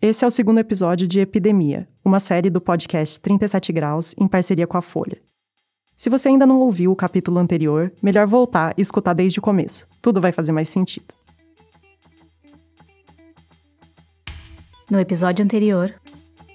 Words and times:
Esse 0.00 0.24
é 0.24 0.28
o 0.28 0.30
segundo 0.30 0.58
episódio 0.60 1.08
de 1.08 1.18
Epidemia, 1.18 1.88
uma 2.04 2.20
série 2.20 2.48
do 2.48 2.60
podcast 2.60 3.18
37 3.18 3.72
Graus 3.72 4.14
em 4.16 4.28
parceria 4.28 4.64
com 4.64 4.76
a 4.76 4.80
Folha. 4.80 5.20
Se 5.96 6.08
você 6.08 6.28
ainda 6.28 6.46
não 6.46 6.60
ouviu 6.60 6.92
o 6.92 6.96
capítulo 6.96 7.36
anterior, 7.36 7.92
melhor 8.00 8.24
voltar 8.24 8.72
e 8.78 8.80
escutar 8.80 9.12
desde 9.12 9.40
o 9.40 9.42
começo. 9.42 9.88
Tudo 10.00 10.20
vai 10.20 10.30
fazer 10.30 10.52
mais 10.52 10.68
sentido. 10.68 11.12
No 14.88 15.00
episódio 15.00 15.44
anterior, 15.44 15.92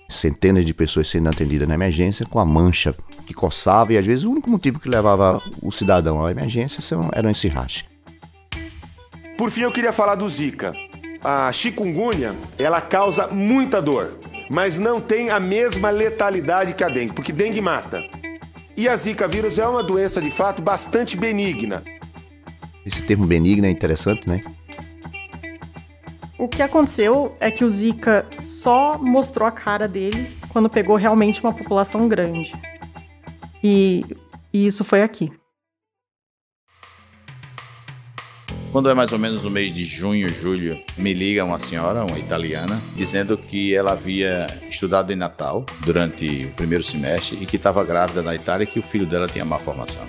centenas 0.07 0.65
de 0.65 0.73
pessoas 0.73 1.09
sendo 1.09 1.27
atendidas 1.27 1.67
na 1.67 1.73
emergência 1.73 2.25
com 2.25 2.39
a 2.39 2.45
mancha 2.45 2.95
que 3.25 3.33
coçava 3.33 3.91
e 3.91 3.97
às 3.97 4.05
vezes 4.05 4.23
o 4.23 4.31
único 4.31 4.49
motivo 4.49 4.79
que 4.79 4.87
levava 4.87 5.43
o 5.61 5.69
cidadão 5.69 6.25
à 6.25 6.31
emergência 6.31 6.79
eram 7.11 7.29
esse 7.29 7.49
racha. 7.49 7.83
Por 9.37 9.51
fim, 9.51 9.63
eu 9.63 9.71
queria 9.73 9.91
falar 9.91 10.15
do 10.15 10.29
Zika. 10.29 10.73
A 11.23 11.51
chikungunya, 11.53 12.35
ela 12.57 12.81
causa 12.81 13.27
muita 13.27 13.81
dor, 13.81 14.17
mas 14.49 14.77
não 14.77 14.99
tem 14.99 15.29
a 15.29 15.39
mesma 15.39 15.89
letalidade 15.89 16.73
que 16.73 16.83
a 16.83 16.89
dengue, 16.89 17.13
porque 17.13 17.31
dengue 17.31 17.61
mata. 17.61 18.03
E 18.75 18.89
a 18.89 18.95
Zika 18.97 19.27
vírus 19.27 19.57
é 19.57 19.65
uma 19.65 19.81
doença 19.81 20.21
de 20.21 20.29
fato 20.29 20.61
bastante 20.61 21.15
benigna. 21.15 21.81
Esse 22.85 23.01
termo 23.03 23.25
benigna 23.25 23.67
é 23.67 23.69
interessante, 23.69 24.27
né? 24.27 24.41
O 26.37 26.49
que 26.49 26.61
aconteceu 26.61 27.33
é 27.39 27.49
que 27.49 27.63
o 27.63 27.69
Zika 27.69 28.25
só 28.45 28.97
mostrou 28.97 29.47
a 29.47 29.51
cara 29.51 29.87
dele 29.87 30.35
quando 30.49 30.69
pegou 30.69 30.97
realmente 30.97 31.41
uma 31.41 31.53
população 31.53 32.09
grande. 32.09 32.53
E, 33.63 34.03
e 34.51 34.67
isso 34.67 34.83
foi 34.83 35.03
aqui. 35.03 35.31
Quando 38.73 38.89
é 38.89 38.93
mais 38.95 39.13
ou 39.13 39.19
menos 39.19 39.43
no 39.43 39.51
mês 39.51 39.71
de 39.71 39.85
junho, 39.85 40.33
julho, 40.33 40.81
me 40.97 41.13
liga 41.13 41.45
uma 41.45 41.59
senhora, 41.59 42.03
uma 42.03 42.17
italiana, 42.17 42.81
dizendo 42.95 43.37
que 43.37 43.75
ela 43.75 43.91
havia 43.91 44.47
estudado 44.67 45.13
em 45.13 45.15
Natal 45.15 45.63
durante 45.85 46.45
o 46.45 46.55
primeiro 46.55 46.83
semestre 46.83 47.37
e 47.39 47.45
que 47.45 47.57
estava 47.57 47.83
grávida 47.83 48.23
na 48.23 48.33
Itália 48.33 48.63
e 48.63 48.67
que 48.67 48.79
o 48.79 48.81
filho 48.81 49.05
dela 49.05 49.27
tinha 49.27 49.45
má 49.45 49.59
formação. 49.59 50.01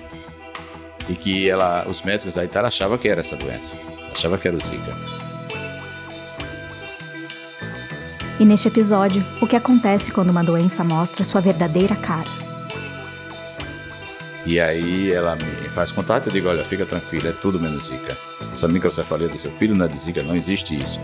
E 1.07 1.13
que 1.13 1.47
ela, 1.47 1.87
os 1.87 2.01
médicos 2.01 2.33
da 2.33 2.43
Itália 2.43 2.69
achavam 2.69 2.97
que 2.97 3.07
era 3.07 3.19
essa 3.19 3.35
doença, 3.35 3.75
achavam 4.11 4.39
que 4.39 4.47
era 4.47 4.57
o 4.57 4.59
Zika. 4.59 4.97
E 8.39 8.45
neste 8.45 8.67
episódio, 8.67 9.23
o 9.39 9.45
que 9.45 9.55
acontece 9.55 10.11
quando 10.11 10.31
uma 10.31 10.43
doença 10.43 10.83
mostra 10.83 11.23
sua 11.23 11.39
verdadeira 11.39 11.95
cara? 11.95 12.31
E 14.43 14.59
aí 14.59 15.11
ela 15.11 15.35
me 15.35 15.64
faz 15.75 15.91
contato 15.91 16.27
e 16.27 16.29
eu 16.29 16.33
digo, 16.33 16.47
olha, 16.47 16.63
fica 16.63 16.85
tranquila, 16.85 17.29
é 17.29 17.31
tudo 17.33 17.59
menos 17.59 17.87
zika. 17.87 18.17
Essa 18.53 18.65
microcefalia 18.65 19.27
do 19.27 19.37
seu 19.37 19.51
filho 19.51 19.75
não 19.75 19.85
é 19.85 19.89
de 19.89 19.99
zika, 19.99 20.23
não 20.23 20.35
existe 20.35 20.73
isso. 20.73 20.99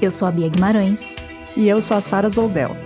Eu 0.00 0.10
sou 0.10 0.28
a 0.28 0.30
Bia 0.30 0.48
Guimarães. 0.48 1.16
E 1.56 1.68
eu 1.68 1.80
sou 1.82 1.96
a 1.96 2.00
Sara 2.00 2.28
Zoubel. 2.28 2.76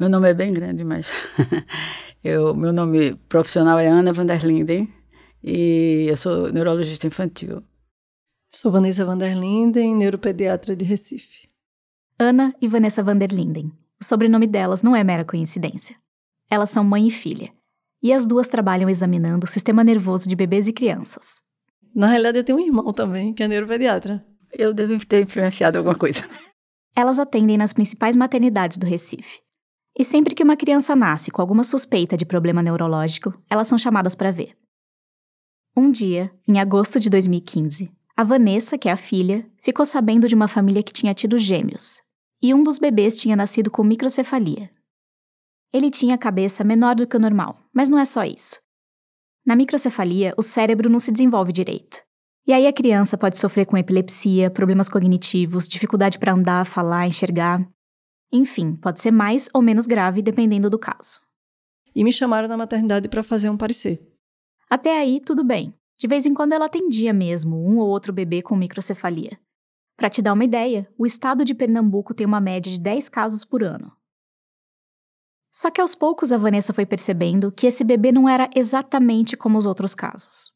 Meu 0.00 0.08
nome 0.08 0.30
é 0.30 0.32
bem 0.32 0.50
grande, 0.50 0.82
mas 0.82 1.12
eu, 2.24 2.54
meu 2.54 2.72
nome 2.72 3.16
profissional 3.28 3.78
é 3.78 3.86
Ana 3.86 4.14
van 4.14 4.24
der 4.24 4.42
Linden 4.42 4.88
e 5.44 6.06
eu 6.08 6.16
sou 6.16 6.50
neurologista 6.50 7.06
infantil. 7.06 7.62
Sou 8.50 8.72
Vanessa 8.72 9.04
van 9.04 9.18
der 9.18 9.36
Linden, 9.36 9.94
neuropediatra 9.94 10.74
de 10.74 10.86
Recife. 10.86 11.46
Ana 12.18 12.54
e 12.62 12.66
Vanessa 12.66 13.02
van 13.02 13.18
der 13.18 13.30
Linden. 13.30 13.72
O 14.00 14.04
sobrenome 14.06 14.46
delas 14.46 14.82
não 14.82 14.96
é 14.96 15.04
mera 15.04 15.22
coincidência. 15.22 15.94
Elas 16.48 16.70
são 16.70 16.82
mãe 16.82 17.06
e 17.06 17.10
filha. 17.10 17.52
E 18.02 18.10
as 18.10 18.26
duas 18.26 18.48
trabalham 18.48 18.88
examinando 18.88 19.44
o 19.44 19.50
sistema 19.50 19.84
nervoso 19.84 20.26
de 20.26 20.34
bebês 20.34 20.66
e 20.66 20.72
crianças. 20.72 21.42
Na 21.94 22.06
realidade, 22.06 22.38
eu 22.38 22.44
tenho 22.44 22.56
um 22.56 22.64
irmão 22.64 22.90
também, 22.94 23.34
que 23.34 23.42
é 23.42 23.48
neuropediatra. 23.48 24.24
Eu 24.50 24.72
devo 24.72 25.06
ter 25.06 25.24
influenciado 25.24 25.76
alguma 25.76 25.94
coisa. 25.94 26.26
Elas 26.96 27.18
atendem 27.18 27.58
nas 27.58 27.74
principais 27.74 28.16
maternidades 28.16 28.78
do 28.78 28.86
Recife. 28.86 29.40
E 30.00 30.04
sempre 30.04 30.34
que 30.34 30.42
uma 30.42 30.56
criança 30.56 30.96
nasce 30.96 31.30
com 31.30 31.42
alguma 31.42 31.62
suspeita 31.62 32.16
de 32.16 32.24
problema 32.24 32.62
neurológico, 32.62 33.34
elas 33.50 33.68
são 33.68 33.76
chamadas 33.76 34.14
para 34.14 34.30
ver. 34.30 34.56
Um 35.76 35.90
dia, 35.90 36.32
em 36.48 36.58
agosto 36.58 36.98
de 36.98 37.10
2015, 37.10 37.92
a 38.16 38.24
Vanessa, 38.24 38.78
que 38.78 38.88
é 38.88 38.92
a 38.92 38.96
filha, 38.96 39.46
ficou 39.58 39.84
sabendo 39.84 40.26
de 40.26 40.34
uma 40.34 40.48
família 40.48 40.82
que 40.82 40.94
tinha 40.94 41.12
tido 41.12 41.36
gêmeos, 41.36 42.00
e 42.40 42.54
um 42.54 42.62
dos 42.62 42.78
bebês 42.78 43.14
tinha 43.14 43.36
nascido 43.36 43.70
com 43.70 43.84
microcefalia. 43.84 44.70
Ele 45.70 45.90
tinha 45.90 46.14
a 46.14 46.18
cabeça 46.18 46.64
menor 46.64 46.94
do 46.94 47.06
que 47.06 47.18
o 47.18 47.20
normal, 47.20 47.58
mas 47.70 47.90
não 47.90 47.98
é 47.98 48.06
só 48.06 48.24
isso. 48.24 48.58
Na 49.44 49.54
microcefalia, 49.54 50.32
o 50.34 50.42
cérebro 50.42 50.88
não 50.88 50.98
se 50.98 51.12
desenvolve 51.12 51.52
direito. 51.52 52.00
E 52.46 52.54
aí 52.54 52.66
a 52.66 52.72
criança 52.72 53.18
pode 53.18 53.36
sofrer 53.36 53.66
com 53.66 53.76
epilepsia, 53.76 54.50
problemas 54.50 54.88
cognitivos, 54.88 55.68
dificuldade 55.68 56.18
para 56.18 56.32
andar, 56.32 56.64
falar, 56.64 57.06
enxergar, 57.06 57.68
enfim, 58.32 58.76
pode 58.76 59.00
ser 59.00 59.10
mais 59.10 59.48
ou 59.52 59.60
menos 59.60 59.86
grave 59.86 60.22
dependendo 60.22 60.70
do 60.70 60.78
caso. 60.78 61.20
E 61.94 62.04
me 62.04 62.12
chamaram 62.12 62.48
na 62.48 62.56
maternidade 62.56 63.08
para 63.08 63.22
fazer 63.22 63.50
um 63.50 63.56
parecer. 63.56 64.00
Até 64.68 64.98
aí, 64.98 65.20
tudo 65.20 65.42
bem. 65.42 65.74
De 65.98 66.06
vez 66.06 66.24
em 66.24 66.32
quando 66.32 66.52
ela 66.52 66.66
atendia 66.66 67.12
mesmo 67.12 67.56
um 67.56 67.78
ou 67.78 67.88
outro 67.88 68.12
bebê 68.12 68.40
com 68.40 68.56
microcefalia. 68.56 69.38
Para 69.96 70.08
te 70.08 70.22
dar 70.22 70.32
uma 70.32 70.44
ideia, 70.44 70.88
o 70.96 71.04
estado 71.04 71.44
de 71.44 71.54
Pernambuco 71.54 72.14
tem 72.14 72.26
uma 72.26 72.40
média 72.40 72.72
de 72.72 72.80
10 72.80 73.08
casos 73.08 73.44
por 73.44 73.62
ano. 73.62 73.92
Só 75.52 75.70
que 75.70 75.80
aos 75.80 75.94
poucos 75.94 76.30
a 76.30 76.38
Vanessa 76.38 76.72
foi 76.72 76.86
percebendo 76.86 77.50
que 77.52 77.66
esse 77.66 77.82
bebê 77.82 78.12
não 78.12 78.28
era 78.28 78.48
exatamente 78.54 79.36
como 79.36 79.58
os 79.58 79.66
outros 79.66 79.94
casos. 79.94 80.52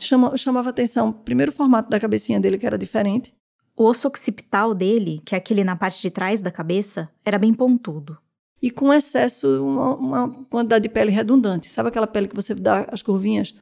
Chama, 0.00 0.36
chamava 0.36 0.70
atenção, 0.70 1.12
primeiro 1.12 1.52
o 1.52 1.54
formato 1.54 1.90
da 1.90 2.00
cabecinha 2.00 2.40
dele, 2.40 2.58
que 2.58 2.66
era 2.66 2.78
diferente. 2.78 3.36
O 3.78 3.84
osso 3.84 4.08
occipital 4.08 4.74
dele, 4.74 5.22
que 5.24 5.36
é 5.36 5.38
aquele 5.38 5.62
na 5.62 5.76
parte 5.76 6.02
de 6.02 6.10
trás 6.10 6.40
da 6.40 6.50
cabeça, 6.50 7.08
era 7.24 7.38
bem 7.38 7.54
pontudo. 7.54 8.18
E 8.60 8.72
com 8.72 8.92
excesso, 8.92 9.64
uma, 9.64 9.94
uma 9.94 10.44
quantidade 10.50 10.82
de 10.82 10.88
pele 10.88 11.12
redundante. 11.12 11.68
Sabe 11.68 11.88
aquela 11.88 12.08
pele 12.08 12.26
que 12.26 12.34
você 12.34 12.56
dá 12.56 12.88
as 12.90 13.02
curvinhas? 13.02 13.54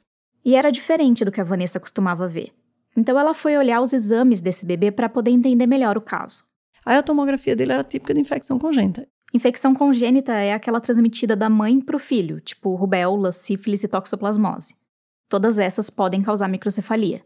E 0.43 0.56
era 0.56 0.72
diferente 0.72 1.22
do 1.22 1.31
que 1.31 1.38
a 1.38 1.44
Vanessa 1.44 1.78
costumava 1.78 2.26
ver. 2.26 2.50
Então 2.97 3.19
ela 3.19 3.34
foi 3.34 3.59
olhar 3.59 3.82
os 3.82 3.93
exames 3.93 4.41
desse 4.41 4.65
bebê 4.65 4.91
para 4.91 5.06
poder 5.06 5.32
entender 5.32 5.66
melhor 5.66 5.99
o 5.99 6.00
caso. 6.00 6.44
Aí 6.82 6.97
a 6.97 7.03
tomografia 7.03 7.55
dele 7.55 7.72
era 7.72 7.84
típica 7.84 8.15
de 8.15 8.21
infecção 8.21 8.59
congênita. 8.59 9.06
Infecção 9.34 9.75
congênita 9.75 10.32
é 10.32 10.55
aquela 10.55 10.81
transmitida 10.81 11.37
da 11.37 11.50
mãe 11.50 11.78
para 11.78 11.97
o 11.97 11.99
filho, 11.99 12.41
tipo 12.41 12.75
rubéola, 12.75 13.32
sífilis 13.32 13.84
e 13.84 13.88
toxoplasmose. 13.88 14.75
Todas 15.28 15.59
essas 15.59 15.91
podem 15.91 16.22
causar 16.22 16.49
microcefalia. 16.49 17.22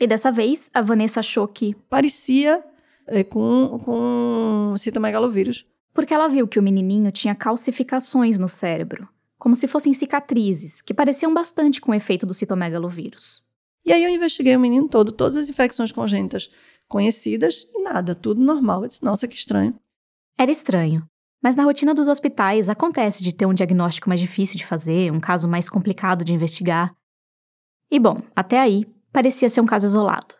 E 0.00 0.06
dessa 0.06 0.30
vez, 0.30 0.70
a 0.72 0.80
Vanessa 0.80 1.20
achou 1.20 1.46
que. 1.48 1.74
Parecia 1.88 2.64
é, 3.06 3.24
com, 3.24 3.80
com 3.84 4.74
citomegalovírus. 4.76 5.66
Porque 5.92 6.14
ela 6.14 6.28
viu 6.28 6.46
que 6.46 6.58
o 6.58 6.62
menininho 6.62 7.10
tinha 7.10 7.34
calcificações 7.34 8.38
no 8.38 8.48
cérebro, 8.48 9.08
como 9.36 9.56
se 9.56 9.66
fossem 9.66 9.92
cicatrizes, 9.92 10.80
que 10.80 10.94
pareciam 10.94 11.34
bastante 11.34 11.80
com 11.80 11.90
o 11.90 11.94
efeito 11.94 12.24
do 12.24 12.34
citomegalovírus. 12.34 13.42
E 13.84 13.92
aí 13.92 14.04
eu 14.04 14.10
investiguei 14.10 14.54
o 14.54 14.60
menino 14.60 14.88
todo, 14.88 15.10
todas 15.10 15.36
as 15.36 15.48
infecções 15.48 15.90
congênitas 15.90 16.50
conhecidas 16.86 17.66
e 17.74 17.82
nada, 17.82 18.14
tudo 18.14 18.40
normal. 18.40 18.82
Eu 18.82 18.88
disse, 18.88 19.02
nossa, 19.02 19.26
que 19.26 19.34
estranho. 19.34 19.74
Era 20.38 20.50
estranho. 20.50 21.08
Mas 21.42 21.56
na 21.56 21.64
rotina 21.64 21.94
dos 21.94 22.06
hospitais 22.06 22.68
acontece 22.68 23.22
de 23.22 23.34
ter 23.34 23.46
um 23.46 23.54
diagnóstico 23.54 24.08
mais 24.08 24.20
difícil 24.20 24.56
de 24.56 24.66
fazer, 24.66 25.10
um 25.10 25.20
caso 25.20 25.48
mais 25.48 25.68
complicado 25.68 26.24
de 26.24 26.32
investigar. 26.32 26.94
E 27.90 27.98
bom, 27.98 28.22
até 28.36 28.60
aí, 28.60 28.86
parecia 29.12 29.48
ser 29.48 29.60
um 29.60 29.66
caso 29.66 29.86
isolado. 29.86 30.34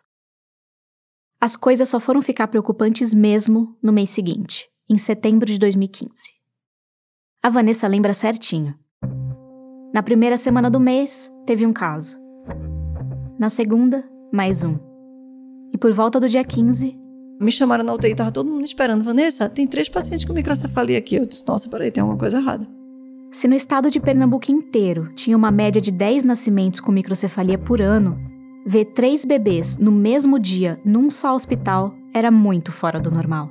As 1.41 1.55
coisas 1.55 1.87
só 1.87 1.99
foram 1.99 2.21
ficar 2.21 2.47
preocupantes 2.47 3.13
mesmo 3.13 3.77
no 3.81 3.93
mês 3.93 4.09
seguinte, 4.09 4.67
em 4.89 4.97
setembro 4.97 5.45
de 5.45 5.57
2015. 5.57 6.33
A 7.41 7.49
Vanessa 7.49 7.87
lembra 7.87 8.13
certinho. 8.13 8.77
Na 9.93 10.03
primeira 10.03 10.35
semana 10.35 10.69
do 10.69 10.79
mês, 10.79 11.31
teve 11.45 11.65
um 11.65 11.71
caso. 11.71 12.17
Na 13.39 13.49
segunda, 13.49 14.03
mais 14.33 14.63
um. 14.65 14.77
E 15.73 15.77
por 15.77 15.93
volta 15.93 16.19
do 16.19 16.27
dia 16.27 16.43
15. 16.43 16.97
Me 17.39 17.51
chamaram 17.51 17.85
na 17.85 17.93
UTI, 17.93 18.13
tava 18.13 18.33
todo 18.33 18.49
mundo 18.49 18.65
esperando. 18.65 19.03
Vanessa, 19.03 19.47
tem 19.47 19.65
três 19.65 19.87
pacientes 19.87 20.25
com 20.25 20.33
microcefalia 20.33 20.97
aqui. 20.97 21.15
Eu 21.15 21.25
disse, 21.25 21.47
nossa, 21.47 21.69
peraí, 21.69 21.89
tem 21.89 22.01
alguma 22.01 22.19
coisa 22.19 22.37
errada. 22.37 22.67
Se 23.31 23.47
no 23.47 23.55
estado 23.55 23.89
de 23.89 23.99
Pernambuco 23.99 24.51
inteiro 24.51 25.13
tinha 25.13 25.37
uma 25.37 25.51
média 25.51 25.81
de 25.81 25.91
10 25.91 26.25
nascimentos 26.25 26.81
com 26.81 26.91
microcefalia 26.91 27.57
por 27.57 27.81
ano, 27.81 28.17
Ver 28.71 28.85
três 28.85 29.25
bebês 29.25 29.79
no 29.79 29.91
mesmo 29.91 30.37
dia 30.37 30.79
num 30.85 31.09
só 31.09 31.33
hospital 31.33 31.91
era 32.13 32.29
muito 32.29 32.71
fora 32.71 32.99
do 32.99 33.09
normal. 33.09 33.49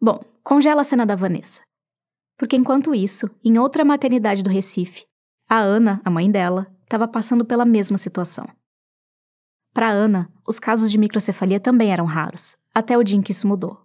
Bom, 0.00 0.20
congela 0.42 0.80
a 0.80 0.84
cena 0.84 1.06
da 1.06 1.14
Vanessa. 1.14 1.62
Porque 2.36 2.56
enquanto 2.56 2.92
isso, 2.92 3.30
em 3.44 3.56
outra 3.56 3.84
maternidade 3.84 4.42
do 4.42 4.50
Recife, 4.50 5.04
a 5.48 5.60
Ana, 5.60 6.00
a 6.04 6.10
mãe 6.10 6.28
dela, 6.28 6.66
estava 6.82 7.06
passando 7.06 7.44
pela 7.44 7.64
mesma 7.64 7.98
situação. 7.98 8.44
Para 9.72 9.92
Ana, 9.92 10.28
os 10.44 10.58
casos 10.58 10.90
de 10.90 10.98
microcefalia 10.98 11.60
também 11.60 11.92
eram 11.92 12.04
raros, 12.04 12.56
até 12.74 12.98
o 12.98 13.04
dia 13.04 13.16
em 13.16 13.22
que 13.22 13.30
isso 13.30 13.46
mudou. 13.46 13.80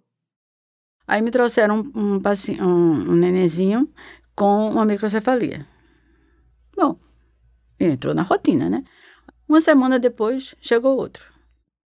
Aí 1.06 1.22
me 1.22 1.30
trouxeram 1.30 1.82
um, 1.94 2.16
um, 2.16 2.66
um, 2.66 3.12
um 3.12 3.16
nenenzinho 3.16 3.88
com 4.36 4.72
uma 4.72 4.86
microcefalia. 4.86 5.68
Bom, 6.76 6.98
entrou 7.86 8.14
na 8.14 8.22
rotina, 8.22 8.70
né? 8.70 8.84
Uma 9.48 9.62
semana 9.62 10.00
depois, 10.00 10.56
chegou 10.62 10.98
outro. 10.98 11.26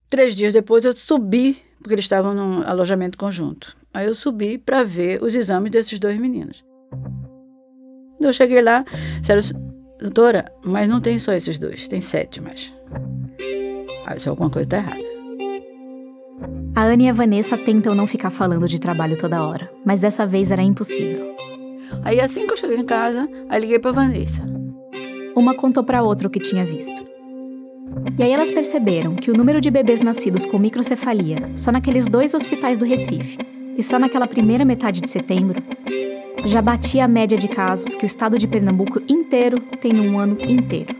Três 0.09 0.35
dias 0.35 0.53
depois, 0.53 0.85
eu 0.85 0.93
subi, 0.93 1.57
porque 1.79 1.93
eles 1.93 2.05
estavam 2.05 2.33
num 2.33 2.61
alojamento 2.63 3.17
conjunto. 3.17 3.75
Aí 3.93 4.07
eu 4.07 4.15
subi 4.15 4.57
para 4.57 4.83
ver 4.83 5.23
os 5.23 5.33
exames 5.33 5.71
desses 5.71 5.99
dois 5.99 6.17
meninos. 6.17 6.63
Eu 8.19 8.33
cheguei 8.33 8.61
lá, 8.61 8.85
disseram, 9.19 9.41
doutora, 9.99 10.51
mas 10.63 10.89
não 10.89 11.01
tem 11.01 11.19
só 11.19 11.33
esses 11.33 11.57
dois, 11.59 11.87
tem 11.87 12.01
sete 12.01 12.41
mais. 12.41 12.73
Aí 14.05 14.19
só 14.19 14.31
alguma 14.31 14.49
coisa 14.49 14.65
está 14.65 14.77
errada. 14.77 15.13
A 16.75 16.83
Ana 16.83 17.03
e 17.03 17.09
a 17.09 17.13
Vanessa 17.13 17.57
tentam 17.57 17.93
não 17.93 18.07
ficar 18.07 18.29
falando 18.29 18.67
de 18.67 18.79
trabalho 18.79 19.17
toda 19.17 19.43
hora, 19.43 19.71
mas 19.85 20.01
dessa 20.01 20.25
vez 20.25 20.51
era 20.51 20.61
impossível. 20.61 21.35
Aí 22.03 22.19
assim 22.19 22.45
que 22.45 22.53
eu 22.53 22.57
cheguei 22.57 22.77
em 22.77 22.85
casa, 22.85 23.29
aí 23.47 23.61
liguei 23.61 23.79
para 23.79 23.91
Vanessa. 23.91 24.52
Uma 25.35 25.55
contou 25.55 25.83
para 25.83 26.03
outra 26.03 26.27
o 26.27 26.31
que 26.31 26.39
tinha 26.39 26.63
visto. 26.63 27.03
E 28.17 28.21
aí 28.21 28.31
elas 28.31 28.51
perceberam 28.51 29.15
que 29.15 29.31
o 29.31 29.33
número 29.33 29.59
de 29.59 29.71
bebês 29.71 29.99
nascidos 29.99 30.45
com 30.45 30.59
microcefalia 30.59 31.49
só 31.55 31.71
naqueles 31.71 32.07
dois 32.07 32.35
hospitais 32.35 32.77
do 32.77 32.85
Recife 32.85 33.39
e 33.75 33.81
só 33.81 33.97
naquela 33.97 34.27
primeira 34.27 34.63
metade 34.63 35.01
de 35.01 35.09
setembro 35.09 35.63
já 36.45 36.61
batia 36.61 37.05
a 37.05 37.07
média 37.07 37.35
de 37.35 37.47
casos 37.47 37.95
que 37.95 38.03
o 38.03 38.05
estado 38.05 38.37
de 38.37 38.47
Pernambuco 38.47 39.01
inteiro 39.07 39.59
tem 39.81 39.91
num 39.91 40.19
ano 40.19 40.39
inteiro. 40.39 40.95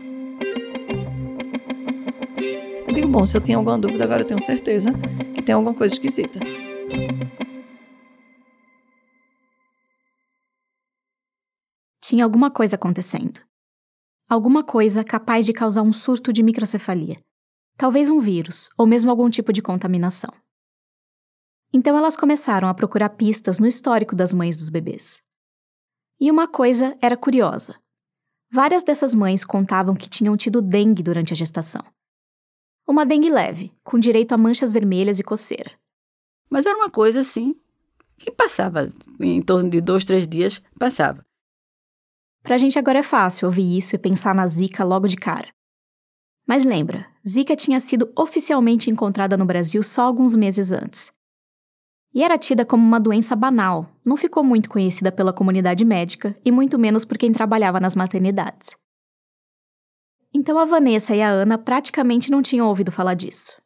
Eu 2.88 2.94
digo, 2.94 3.08
bom, 3.08 3.24
se 3.24 3.36
eu 3.36 3.40
tinha 3.40 3.56
alguma 3.56 3.78
dúvida, 3.78 4.02
agora 4.02 4.22
eu 4.22 4.26
tenho 4.26 4.40
certeza 4.40 4.92
que 5.34 5.42
tem 5.42 5.54
alguma 5.54 5.74
coisa 5.74 5.94
esquisita. 5.94 6.40
Tinha 12.00 12.24
alguma 12.24 12.50
coisa 12.50 12.74
acontecendo 12.74 13.40
alguma 14.28 14.64
coisa 14.64 15.04
capaz 15.04 15.46
de 15.46 15.52
causar 15.52 15.82
um 15.82 15.92
surto 15.92 16.32
de 16.32 16.42
microcefalia, 16.42 17.20
talvez 17.76 18.08
um 18.08 18.20
vírus 18.20 18.70
ou 18.76 18.86
mesmo 18.86 19.10
algum 19.10 19.28
tipo 19.28 19.52
de 19.52 19.62
contaminação. 19.62 20.32
Então 21.72 21.96
elas 21.96 22.16
começaram 22.16 22.68
a 22.68 22.74
procurar 22.74 23.10
pistas 23.10 23.58
no 23.58 23.66
histórico 23.66 24.14
das 24.14 24.32
mães 24.32 24.56
dos 24.56 24.68
bebês. 24.68 25.20
E 26.20 26.30
uma 26.30 26.46
coisa 26.46 26.96
era 27.00 27.16
curiosa. 27.16 27.74
Várias 28.50 28.84
dessas 28.84 29.12
mães 29.12 29.44
contavam 29.44 29.96
que 29.96 30.08
tinham 30.08 30.36
tido 30.36 30.62
dengue 30.62 31.02
durante 31.02 31.32
a 31.32 31.36
gestação. 31.36 31.82
Uma 32.86 33.04
dengue 33.04 33.28
leve, 33.28 33.72
com 33.82 33.98
direito 33.98 34.32
a 34.32 34.38
manchas 34.38 34.72
vermelhas 34.72 35.18
e 35.18 35.24
coceira. 35.24 35.72
Mas 36.48 36.64
era 36.64 36.76
uma 36.76 36.90
coisa 36.90 37.20
assim, 37.20 37.56
que 38.16 38.30
passava 38.30 38.88
em 39.18 39.42
torno 39.42 39.68
de 39.68 39.80
dois, 39.80 40.04
três 40.04 40.28
dias, 40.28 40.62
passava. 40.78 41.23
Pra 42.44 42.58
gente 42.58 42.78
agora 42.78 42.98
é 42.98 43.02
fácil 43.02 43.46
ouvir 43.46 43.74
isso 43.74 43.96
e 43.96 43.98
pensar 43.98 44.34
na 44.34 44.46
Zika 44.46 44.84
logo 44.84 45.08
de 45.08 45.16
cara. 45.16 45.48
Mas 46.46 46.62
lembra, 46.62 47.06
Zika 47.26 47.56
tinha 47.56 47.80
sido 47.80 48.12
oficialmente 48.14 48.90
encontrada 48.90 49.34
no 49.34 49.46
Brasil 49.46 49.82
só 49.82 50.02
alguns 50.02 50.36
meses 50.36 50.70
antes. 50.70 51.10
E 52.12 52.22
era 52.22 52.36
tida 52.36 52.66
como 52.66 52.86
uma 52.86 53.00
doença 53.00 53.34
banal, 53.34 53.90
não 54.04 54.14
ficou 54.14 54.44
muito 54.44 54.68
conhecida 54.68 55.10
pela 55.10 55.32
comunidade 55.32 55.86
médica 55.86 56.38
e 56.44 56.52
muito 56.52 56.78
menos 56.78 57.02
por 57.02 57.16
quem 57.16 57.32
trabalhava 57.32 57.80
nas 57.80 57.96
maternidades. 57.96 58.76
Então 60.32 60.58
a 60.58 60.66
Vanessa 60.66 61.16
e 61.16 61.22
a 61.22 61.30
Ana 61.30 61.56
praticamente 61.56 62.30
não 62.30 62.42
tinham 62.42 62.68
ouvido 62.68 62.92
falar 62.92 63.14
disso. 63.14 63.58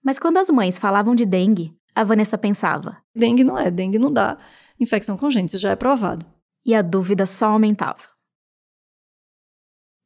Mas 0.00 0.16
quando 0.16 0.36
as 0.36 0.48
mães 0.48 0.78
falavam 0.78 1.12
de 1.12 1.26
dengue, 1.26 1.76
a 1.92 2.04
Vanessa 2.04 2.38
pensava: 2.38 2.98
dengue 3.12 3.42
não 3.42 3.58
é, 3.58 3.68
dengue 3.68 3.98
não 3.98 4.12
dá 4.12 4.38
infecção 4.78 5.16
congênita, 5.16 5.56
isso 5.56 5.62
já 5.62 5.72
é 5.72 5.76
provado 5.76 6.24
e 6.64 6.74
a 6.74 6.82
dúvida 6.82 7.26
só 7.26 7.46
aumentava. 7.46 8.02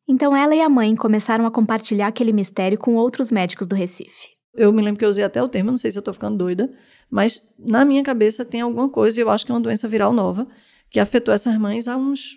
Então 0.06 0.36
ela 0.36 0.54
e 0.54 0.60
a 0.60 0.68
mãe 0.68 0.94
começaram 0.94 1.46
a 1.46 1.50
compartilhar 1.50 2.08
aquele 2.08 2.32
mistério 2.32 2.78
com 2.78 2.94
outros 2.94 3.30
médicos 3.30 3.66
do 3.66 3.74
Recife. 3.74 4.34
Eu 4.52 4.72
me 4.72 4.82
lembro 4.82 4.98
que 4.98 5.04
eu 5.04 5.08
usei 5.08 5.24
até 5.24 5.42
o 5.42 5.48
termo, 5.48 5.70
não 5.70 5.78
sei 5.78 5.90
se 5.90 5.98
eu 5.98 6.00
estou 6.00 6.14
ficando 6.14 6.36
doida, 6.36 6.72
mas 7.10 7.42
na 7.58 7.84
minha 7.84 8.02
cabeça 8.02 8.44
tem 8.44 8.60
alguma 8.60 8.88
coisa, 8.88 9.18
e 9.18 9.22
eu 9.22 9.30
acho 9.30 9.44
que 9.44 9.50
é 9.50 9.54
uma 9.54 9.60
doença 9.60 9.88
viral 9.88 10.12
nova, 10.12 10.46
que 10.88 11.00
afetou 11.00 11.34
essas 11.34 11.56
mães 11.58 11.88
há 11.88 11.96
uns 11.96 12.36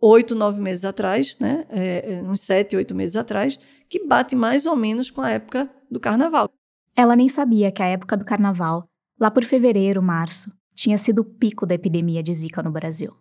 oito, 0.00 0.34
nove 0.34 0.60
meses 0.60 0.84
atrás, 0.84 1.36
né? 1.38 1.66
É, 1.68 2.14
é 2.14 2.22
uns 2.22 2.40
sete, 2.40 2.76
oito 2.76 2.94
meses 2.94 3.16
atrás, 3.16 3.58
que 3.88 4.06
bate 4.06 4.34
mais 4.34 4.64
ou 4.64 4.76
menos 4.76 5.10
com 5.10 5.20
a 5.20 5.30
época 5.30 5.68
do 5.90 6.00
carnaval. 6.00 6.48
Ela 6.94 7.14
nem 7.14 7.28
sabia 7.28 7.70
que 7.70 7.82
a 7.82 7.86
época 7.86 8.16
do 8.16 8.24
carnaval, 8.24 8.88
lá 9.20 9.30
por 9.30 9.44
fevereiro, 9.44 10.02
março, 10.02 10.50
tinha 10.74 10.96
sido 10.96 11.20
o 11.20 11.24
pico 11.24 11.66
da 11.66 11.74
epidemia 11.74 12.22
de 12.22 12.32
Zika 12.32 12.62
no 12.62 12.70
Brasil. 12.70 13.12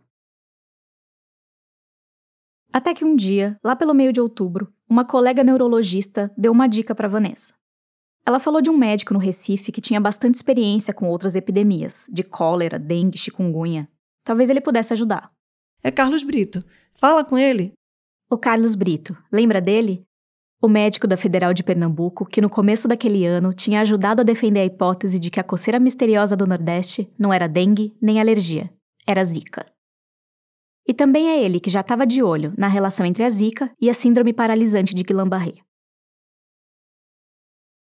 Até 2.76 2.94
que 2.94 3.06
um 3.06 3.16
dia, 3.16 3.58
lá 3.64 3.74
pelo 3.74 3.94
meio 3.94 4.12
de 4.12 4.20
outubro, 4.20 4.70
uma 4.90 5.06
colega 5.06 5.46
neurologista 5.46 6.30
deu 6.38 6.52
uma 6.52 6.68
dica 6.68 6.94
para 6.94 7.08
Vanessa. 7.08 7.54
Ela 8.26 8.38
falou 8.38 8.62
de 8.62 8.70
um 8.70 8.76
médico 8.76 9.14
no 9.14 9.20
Recife 9.20 9.72
que 9.72 9.80
tinha 9.80 10.02
bastante 10.02 10.36
experiência 10.36 10.94
com 10.94 11.08
outras 11.08 11.36
epidemias, 11.36 12.10
de 12.12 12.22
cólera, 12.22 12.78
dengue, 12.78 13.18
chikungunya. 13.18 13.88
Talvez 14.26 14.50
ele 14.50 14.60
pudesse 14.60 14.92
ajudar. 14.92 15.32
É 15.82 15.90
Carlos 15.90 16.22
Brito. 16.24 16.66
Fala 16.96 17.24
com 17.24 17.38
ele. 17.38 17.72
O 18.30 18.38
Carlos 18.38 18.76
Brito, 18.76 19.16
lembra 19.32 19.62
dele? 19.62 20.04
O 20.62 20.68
médico 20.68 21.08
da 21.08 21.16
Federal 21.16 21.54
de 21.54 21.64
Pernambuco, 21.64 22.26
que 22.26 22.42
no 22.42 22.50
começo 22.50 22.90
daquele 22.90 23.26
ano 23.26 23.54
tinha 23.54 23.80
ajudado 23.80 24.20
a 24.20 24.26
defender 24.26 24.60
a 24.60 24.66
hipótese 24.66 25.18
de 25.18 25.30
que 25.30 25.40
a 25.40 25.46
coceira 25.46 25.80
misteriosa 25.80 26.36
do 26.36 26.46
Nordeste 26.46 27.10
não 27.18 27.32
era 27.32 27.48
dengue 27.48 27.96
nem 28.02 28.20
alergia, 28.20 28.70
era 29.08 29.24
zika. 29.24 29.74
E 30.88 30.94
também 30.94 31.30
é 31.30 31.44
ele 31.44 31.60
que 31.60 31.70
já 31.70 31.82
estava 31.82 32.06
de 32.06 32.22
olho 32.22 32.54
na 32.58 32.68
relação 32.68 33.06
entre 33.06 33.24
a 33.24 33.30
Zika 33.30 33.72
e 33.82 33.90
a 33.90 33.94
síndrome 33.94 34.32
paralisante 34.32 34.94
de 34.94 35.04
Guillain-Barré. 35.04 35.56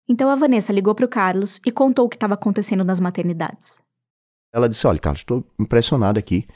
Então 0.09 0.31
a 0.31 0.37
Vanessa 0.37 0.73
ligou 0.73 0.95
para 0.95 1.07
o 1.07 1.09
Carlos 1.09 1.61
e 1.67 1.73
contou 1.73 2.07
o 2.07 2.09
que 2.09 2.17
estava 2.17 2.35
acontecendo 2.35 2.85
nas 2.85 3.01
maternidades. 3.01 3.83
Ela 4.53 4.69
disse: 4.69 4.87
Olha, 4.87 4.99
Carlos, 4.99 5.23
estou 5.23 5.45
impressionada 5.59 6.21
aqui. 6.21 6.47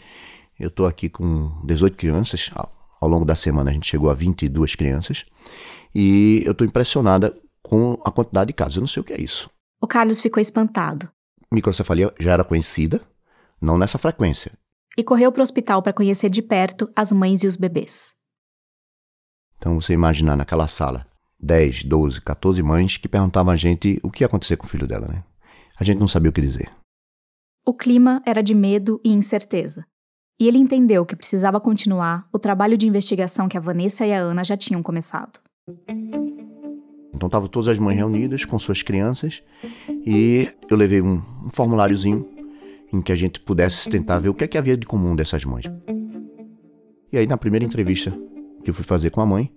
Eu 0.58 0.68
estou 0.68 0.86
aqui 0.86 1.08
com 1.08 1.60
18 1.64 1.96
crianças. 1.96 2.50
Ao 3.00 3.08
longo 3.08 3.24
da 3.24 3.34
semana 3.34 3.70
a 3.70 3.72
gente 3.72 3.86
chegou 3.86 4.10
a 4.10 4.14
22 4.14 4.74
crianças. 4.74 5.24
E 5.94 6.42
eu 6.44 6.52
estou 6.52 6.66
impressionada 6.66 7.36
com 7.62 8.00
a 8.04 8.12
quantidade 8.12 8.48
de 8.48 8.52
casos. 8.52 8.76
Eu 8.76 8.80
não 8.80 8.88
sei 8.88 9.00
o 9.00 9.04
que 9.04 9.12
é 9.12 9.20
isso. 9.20 9.50
O 9.80 9.86
Carlos 9.86 10.20
ficou 10.20 10.40
espantado. 10.40 11.08
Microcefalia 11.50 12.12
já 12.20 12.32
era 12.32 12.44
conhecida, 12.44 13.00
não 13.60 13.78
nessa 13.78 13.96
frequência 13.96 14.52
e 14.98 15.04
correu 15.04 15.30
para 15.30 15.38
o 15.38 15.44
hospital 15.44 15.80
para 15.80 15.92
conhecer 15.92 16.28
de 16.28 16.42
perto 16.42 16.90
as 16.96 17.12
mães 17.12 17.44
e 17.44 17.46
os 17.46 17.54
bebês. 17.54 18.14
Então 19.56 19.80
você 19.80 19.92
imaginar 19.92 20.36
naquela 20.36 20.66
sala 20.66 21.06
10, 21.38 21.84
12, 21.84 22.20
14 22.20 22.60
mães 22.64 22.96
que 22.96 23.08
perguntavam 23.08 23.52
a 23.52 23.56
gente 23.56 24.00
o 24.02 24.10
que 24.10 24.24
ia 24.24 24.26
acontecer 24.26 24.56
com 24.56 24.66
o 24.66 24.68
filho 24.68 24.88
dela, 24.88 25.06
né? 25.06 25.22
A 25.78 25.84
gente 25.84 26.00
não 26.00 26.08
sabia 26.08 26.30
o 26.30 26.32
que 26.32 26.40
dizer. 26.40 26.68
O 27.64 27.72
clima 27.72 28.20
era 28.26 28.42
de 28.42 28.54
medo 28.54 29.00
e 29.04 29.12
incerteza. 29.12 29.86
E 30.40 30.48
ele 30.48 30.58
entendeu 30.58 31.06
que 31.06 31.14
precisava 31.14 31.60
continuar 31.60 32.28
o 32.32 32.38
trabalho 32.38 32.76
de 32.76 32.88
investigação 32.88 33.48
que 33.48 33.56
a 33.56 33.60
Vanessa 33.60 34.04
e 34.04 34.12
a 34.12 34.18
Ana 34.18 34.42
já 34.42 34.56
tinham 34.56 34.82
começado. 34.82 35.38
Então 37.14 37.28
estavam 37.28 37.48
todas 37.48 37.68
as 37.68 37.78
mães 37.78 37.96
reunidas 37.96 38.44
com 38.44 38.58
suas 38.58 38.82
crianças 38.82 39.44
e 39.88 40.52
eu 40.68 40.76
levei 40.76 41.00
um, 41.00 41.22
um 41.44 41.50
formuláriozinho 41.50 42.37
em 42.92 43.00
que 43.00 43.12
a 43.12 43.14
gente 43.14 43.40
pudesse 43.40 43.88
tentar 43.88 44.18
ver 44.18 44.28
o 44.28 44.34
que 44.34 44.44
é 44.44 44.46
que 44.46 44.58
havia 44.58 44.76
de 44.76 44.86
comum 44.86 45.14
dessas 45.14 45.44
mães. 45.44 45.64
E 47.12 47.18
aí, 47.18 47.26
na 47.26 47.36
primeira 47.36 47.64
entrevista 47.64 48.10
que 48.62 48.70
eu 48.70 48.74
fui 48.74 48.84
fazer 48.84 49.10
com 49.10 49.20
a 49.20 49.26
mãe, 49.26 49.50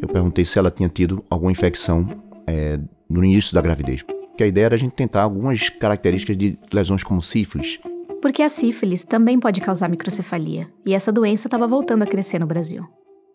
eu 0.00 0.08
perguntei 0.08 0.44
se 0.44 0.58
ela 0.58 0.70
tinha 0.70 0.88
tido 0.88 1.24
alguma 1.28 1.52
infecção 1.52 2.06
é, 2.46 2.78
no 3.08 3.24
início 3.24 3.54
da 3.54 3.60
gravidez. 3.60 4.04
Que 4.36 4.44
a 4.44 4.46
ideia 4.46 4.66
era 4.66 4.74
a 4.74 4.78
gente 4.78 4.92
tentar 4.92 5.22
algumas 5.22 5.68
características 5.68 6.36
de 6.36 6.58
lesões 6.72 7.02
como 7.02 7.20
sífilis. 7.20 7.78
Porque 8.20 8.42
a 8.42 8.48
sífilis 8.48 9.04
também 9.04 9.38
pode 9.38 9.60
causar 9.60 9.88
microcefalia, 9.88 10.68
e 10.84 10.94
essa 10.94 11.12
doença 11.12 11.46
estava 11.46 11.66
voltando 11.66 12.02
a 12.02 12.06
crescer 12.06 12.38
no 12.38 12.46
Brasil. 12.46 12.84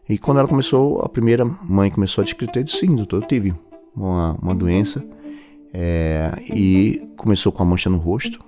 E 0.10 0.18
quando 0.18 0.40
ela 0.40 0.48
começou, 0.48 1.02
a 1.02 1.10
primeira 1.10 1.46
mãe 1.46 1.92
começou 1.92 2.24
a 2.24 2.26
descrever, 2.26 2.64
disse, 2.64 2.80
sim, 2.80 2.96
doutor, 2.96 3.22
eu 3.22 3.28
tive 3.28 3.54
uma, 3.96 4.34
uma 4.42 4.56
doença, 4.56 5.06
é, 5.72 6.32
e 6.52 7.08
começou 7.16 7.52
com 7.52 7.62
a 7.62 7.66
mancha 7.66 7.90
no 7.90 7.98
rosto, 7.98 8.44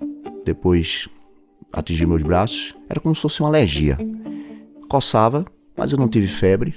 depois 0.45 1.07
atingiu 1.71 2.07
meus 2.07 2.21
braços. 2.21 2.75
Era 2.89 2.99
como 2.99 3.15
se 3.15 3.21
fosse 3.21 3.41
uma 3.41 3.49
alergia. 3.49 3.97
Coçava, 4.89 5.45
mas 5.77 5.91
eu 5.91 5.97
não 5.97 6.07
tive 6.07 6.27
febre. 6.27 6.75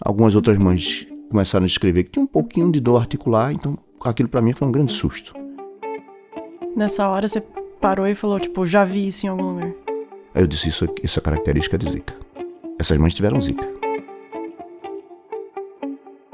Algumas 0.00 0.34
outras 0.34 0.58
mães 0.58 1.06
começaram 1.28 1.64
a 1.64 1.66
escrever 1.66 2.04
que 2.04 2.10
tinha 2.12 2.24
um 2.24 2.26
pouquinho 2.28 2.70
de 2.70 2.80
dor 2.80 3.00
articular, 3.00 3.52
então 3.52 3.78
aquilo 4.04 4.28
para 4.28 4.42
mim 4.42 4.52
foi 4.52 4.68
um 4.68 4.72
grande 4.72 4.92
susto. 4.92 5.32
Nessa 6.74 7.08
hora 7.08 7.28
você 7.28 7.40
parou 7.80 8.06
e 8.06 8.14
falou, 8.14 8.40
tipo, 8.40 8.64
já 8.66 8.84
vi 8.84 9.08
isso 9.08 9.26
em 9.26 9.28
algum 9.28 9.52
lugar. 9.52 9.72
Aí 10.34 10.42
eu 10.42 10.46
disse 10.46 10.68
isso, 10.68 10.86
essa 11.02 11.20
característica 11.20 11.76
de 11.76 11.90
Zika. 11.90 12.14
Essas 12.78 12.96
mães 12.96 13.14
tiveram 13.14 13.40
Zika. 13.40 13.66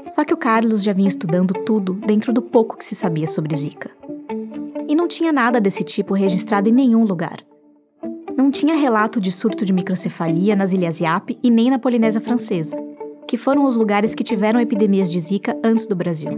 Só 0.07 0.25
que 0.25 0.33
o 0.33 0.37
Carlos 0.37 0.81
já 0.83 0.93
vinha 0.93 1.07
estudando 1.07 1.53
tudo 1.65 1.93
dentro 1.93 2.33
do 2.33 2.41
pouco 2.41 2.77
que 2.77 2.85
se 2.85 2.95
sabia 2.95 3.27
sobre 3.27 3.55
Zika. 3.55 3.91
Não 4.99 5.07
tinha 5.07 5.31
nada 5.31 5.61
desse 5.61 5.81
tipo 5.81 6.13
registrado 6.13 6.67
em 6.67 6.73
nenhum 6.73 7.05
lugar. 7.05 7.41
Não 8.35 8.51
tinha 8.51 8.75
relato 8.75 9.21
de 9.21 9.31
surto 9.31 9.63
de 9.63 9.71
microcefalia 9.71 10.57
nas 10.57 10.73
Ilhas 10.73 10.99
Yap 10.99 11.39
e 11.41 11.49
nem 11.49 11.69
na 11.69 11.79
Polinésia 11.79 12.19
Francesa, 12.19 12.75
que 13.25 13.37
foram 13.37 13.63
os 13.63 13.77
lugares 13.77 14.13
que 14.13 14.25
tiveram 14.25 14.59
epidemias 14.59 15.09
de 15.09 15.17
Zika 15.21 15.57
antes 15.63 15.87
do 15.87 15.95
Brasil. 15.95 16.31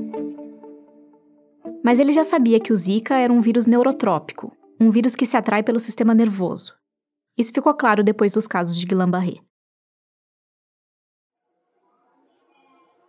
Mas 1.83 1.97
ele 1.97 2.11
já 2.11 2.23
sabia 2.23 2.59
que 2.59 2.71
o 2.71 2.77
Zika 2.77 3.17
era 3.17 3.33
um 3.33 3.41
vírus 3.41 3.65
neurotrópico, 3.65 4.55
um 4.79 4.91
vírus 4.91 5.15
que 5.15 5.25
se 5.25 5.35
atrai 5.35 5.63
pelo 5.63 5.79
sistema 5.79 6.13
nervoso. 6.13 6.75
Isso 7.35 7.51
ficou 7.51 7.73
claro 7.73 8.03
depois 8.03 8.31
dos 8.33 8.45
casos 8.45 8.77
de 8.77 8.85
Guillain-Barré. 8.85 9.37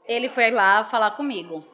Ele 0.08 0.30
foi 0.30 0.50
lá 0.50 0.82
falar 0.82 1.10
comigo. 1.10 1.71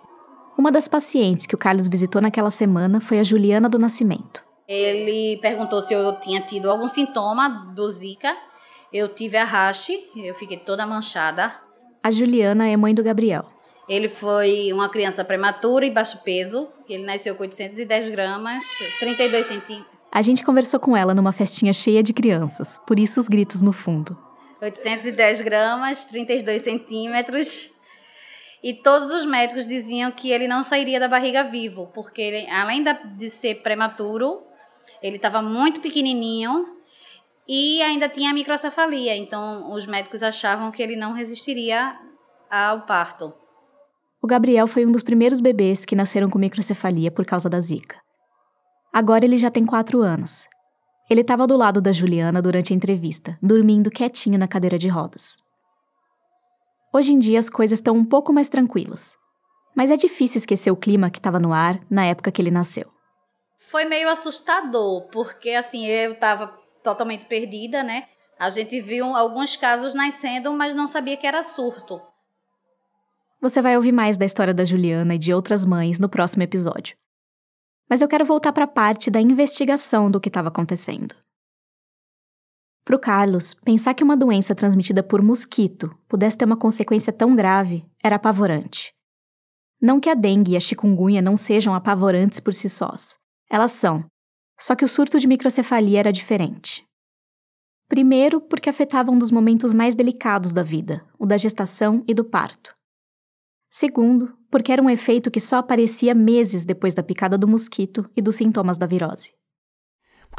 Uma 0.58 0.72
das 0.72 0.88
pacientes 0.88 1.46
que 1.46 1.54
o 1.54 1.58
Carlos 1.58 1.86
visitou 1.86 2.20
naquela 2.20 2.50
semana 2.50 3.00
foi 3.00 3.20
a 3.20 3.22
Juliana 3.22 3.68
do 3.68 3.78
Nascimento. 3.78 4.44
Ele 4.66 5.38
perguntou 5.40 5.80
se 5.80 5.94
eu 5.94 6.12
tinha 6.18 6.40
tido 6.40 6.68
algum 6.68 6.88
sintoma 6.88 7.48
do 7.76 7.88
Zika. 7.88 8.36
Eu 8.92 9.06
tive 9.06 9.36
a 9.36 9.44
rache, 9.44 9.96
eu 10.16 10.34
fiquei 10.34 10.56
toda 10.56 10.84
manchada. 10.84 11.54
A 12.02 12.10
Juliana 12.10 12.66
é 12.66 12.76
mãe 12.76 12.92
do 12.92 13.04
Gabriel. 13.04 13.46
Ele 13.88 14.08
foi 14.08 14.72
uma 14.72 14.88
criança 14.88 15.24
prematura 15.24 15.86
e 15.86 15.90
baixo 15.92 16.18
peso. 16.24 16.68
Ele 16.88 17.04
nasceu 17.04 17.36
com 17.36 17.44
810 17.44 18.10
gramas, 18.10 18.64
32 18.98 19.46
centímetros. 19.46 19.92
A 20.10 20.22
gente 20.22 20.44
conversou 20.44 20.80
com 20.80 20.96
ela 20.96 21.14
numa 21.14 21.32
festinha 21.32 21.72
cheia 21.72 22.02
de 22.02 22.12
crianças, 22.12 22.80
por 22.84 22.98
isso 22.98 23.20
os 23.20 23.28
gritos 23.28 23.62
no 23.62 23.72
fundo. 23.72 24.18
810 24.60 25.40
gramas, 25.40 26.04
32 26.06 26.62
centímetros. 26.62 27.77
E 28.62 28.74
todos 28.74 29.10
os 29.12 29.24
médicos 29.24 29.66
diziam 29.66 30.10
que 30.10 30.30
ele 30.30 30.48
não 30.48 30.62
sairia 30.62 30.98
da 30.98 31.06
barriga 31.06 31.44
vivo, 31.44 31.88
porque 31.94 32.20
ele, 32.20 32.50
além 32.50 32.82
de 33.16 33.30
ser 33.30 33.62
prematuro, 33.62 34.42
ele 35.02 35.16
estava 35.16 35.40
muito 35.40 35.80
pequenininho 35.80 36.66
e 37.48 37.80
ainda 37.82 38.08
tinha 38.08 38.34
microcefalia. 38.34 39.16
Então, 39.16 39.70
os 39.70 39.86
médicos 39.86 40.22
achavam 40.22 40.70
que 40.70 40.82
ele 40.82 40.96
não 40.96 41.12
resistiria 41.12 41.96
ao 42.50 42.82
parto. 42.82 43.32
O 44.20 44.26
Gabriel 44.26 44.66
foi 44.66 44.84
um 44.84 44.90
dos 44.90 45.02
primeiros 45.02 45.40
bebês 45.40 45.84
que 45.84 45.94
nasceram 45.94 46.28
com 46.28 46.38
microcefalia 46.38 47.10
por 47.10 47.24
causa 47.24 47.48
da 47.48 47.60
Zika. 47.60 47.96
Agora 48.92 49.24
ele 49.24 49.38
já 49.38 49.50
tem 49.50 49.64
quatro 49.64 50.02
anos. 50.02 50.48
Ele 51.08 51.20
estava 51.20 51.46
do 51.46 51.56
lado 51.56 51.80
da 51.80 51.92
Juliana 51.92 52.42
durante 52.42 52.72
a 52.72 52.76
entrevista, 52.76 53.38
dormindo 53.40 53.90
quietinho 53.90 54.38
na 54.38 54.48
cadeira 54.48 54.78
de 54.78 54.88
rodas. 54.88 55.36
Hoje 56.92 57.12
em 57.12 57.18
dia 57.18 57.38
as 57.38 57.50
coisas 57.50 57.78
estão 57.78 57.94
um 57.94 58.04
pouco 58.04 58.32
mais 58.32 58.48
tranquilas, 58.48 59.14
mas 59.76 59.90
é 59.90 59.96
difícil 59.96 60.38
esquecer 60.38 60.70
o 60.70 60.76
clima 60.76 61.10
que 61.10 61.18
estava 61.18 61.38
no 61.38 61.52
ar 61.52 61.80
na 61.90 62.06
época 62.06 62.32
que 62.32 62.40
ele 62.40 62.50
nasceu. 62.50 62.90
Foi 63.58 63.84
meio 63.84 64.08
assustador, 64.08 65.08
porque 65.10 65.50
assim, 65.50 65.86
eu 65.86 66.12
estava 66.12 66.46
totalmente 66.82 67.26
perdida, 67.26 67.82
né? 67.82 68.04
A 68.38 68.50
gente 68.50 68.80
viu 68.80 69.14
alguns 69.14 69.56
casos 69.56 69.94
nascendo, 69.94 70.52
mas 70.54 70.74
não 70.74 70.88
sabia 70.88 71.16
que 71.16 71.26
era 71.26 71.42
surto. 71.42 72.00
Você 73.40 73.60
vai 73.60 73.76
ouvir 73.76 73.92
mais 73.92 74.16
da 74.16 74.24
história 74.24 74.54
da 74.54 74.64
Juliana 74.64 75.14
e 75.14 75.18
de 75.18 75.34
outras 75.34 75.64
mães 75.64 75.98
no 75.98 76.08
próximo 76.08 76.42
episódio. 76.42 76.96
Mas 77.88 78.00
eu 78.00 78.08
quero 78.08 78.24
voltar 78.24 78.52
para 78.52 78.64
a 78.64 78.68
parte 78.68 79.10
da 79.10 79.20
investigação 79.20 80.10
do 80.10 80.20
que 80.20 80.28
estava 80.28 80.48
acontecendo. 80.48 81.14
Para 82.88 82.96
o 82.96 82.98
Carlos, 82.98 83.52
pensar 83.52 83.92
que 83.92 84.02
uma 84.02 84.16
doença 84.16 84.54
transmitida 84.54 85.02
por 85.02 85.20
mosquito 85.20 85.94
pudesse 86.08 86.38
ter 86.38 86.46
uma 86.46 86.56
consequência 86.56 87.12
tão 87.12 87.36
grave 87.36 87.84
era 88.02 88.16
apavorante. 88.16 88.94
Não 89.78 90.00
que 90.00 90.08
a 90.08 90.14
dengue 90.14 90.52
e 90.52 90.56
a 90.56 90.60
chikungunya 90.60 91.20
não 91.20 91.36
sejam 91.36 91.74
apavorantes 91.74 92.40
por 92.40 92.54
si 92.54 92.66
sós. 92.66 93.18
Elas 93.50 93.72
são. 93.72 94.06
Só 94.58 94.74
que 94.74 94.86
o 94.86 94.88
surto 94.88 95.20
de 95.20 95.26
microcefalia 95.26 96.00
era 96.00 96.10
diferente. 96.10 96.82
Primeiro, 97.90 98.40
porque 98.40 98.70
afetava 98.70 99.10
um 99.10 99.18
dos 99.18 99.30
momentos 99.30 99.74
mais 99.74 99.94
delicados 99.94 100.54
da 100.54 100.62
vida, 100.62 101.06
o 101.18 101.26
da 101.26 101.36
gestação 101.36 102.02
e 102.08 102.14
do 102.14 102.24
parto. 102.24 102.74
Segundo, 103.70 104.34
porque 104.50 104.72
era 104.72 104.82
um 104.82 104.88
efeito 104.88 105.30
que 105.30 105.40
só 105.40 105.58
aparecia 105.58 106.14
meses 106.14 106.64
depois 106.64 106.94
da 106.94 107.02
picada 107.02 107.36
do 107.36 107.46
mosquito 107.46 108.10
e 108.16 108.22
dos 108.22 108.36
sintomas 108.36 108.78
da 108.78 108.86
virose. 108.86 109.34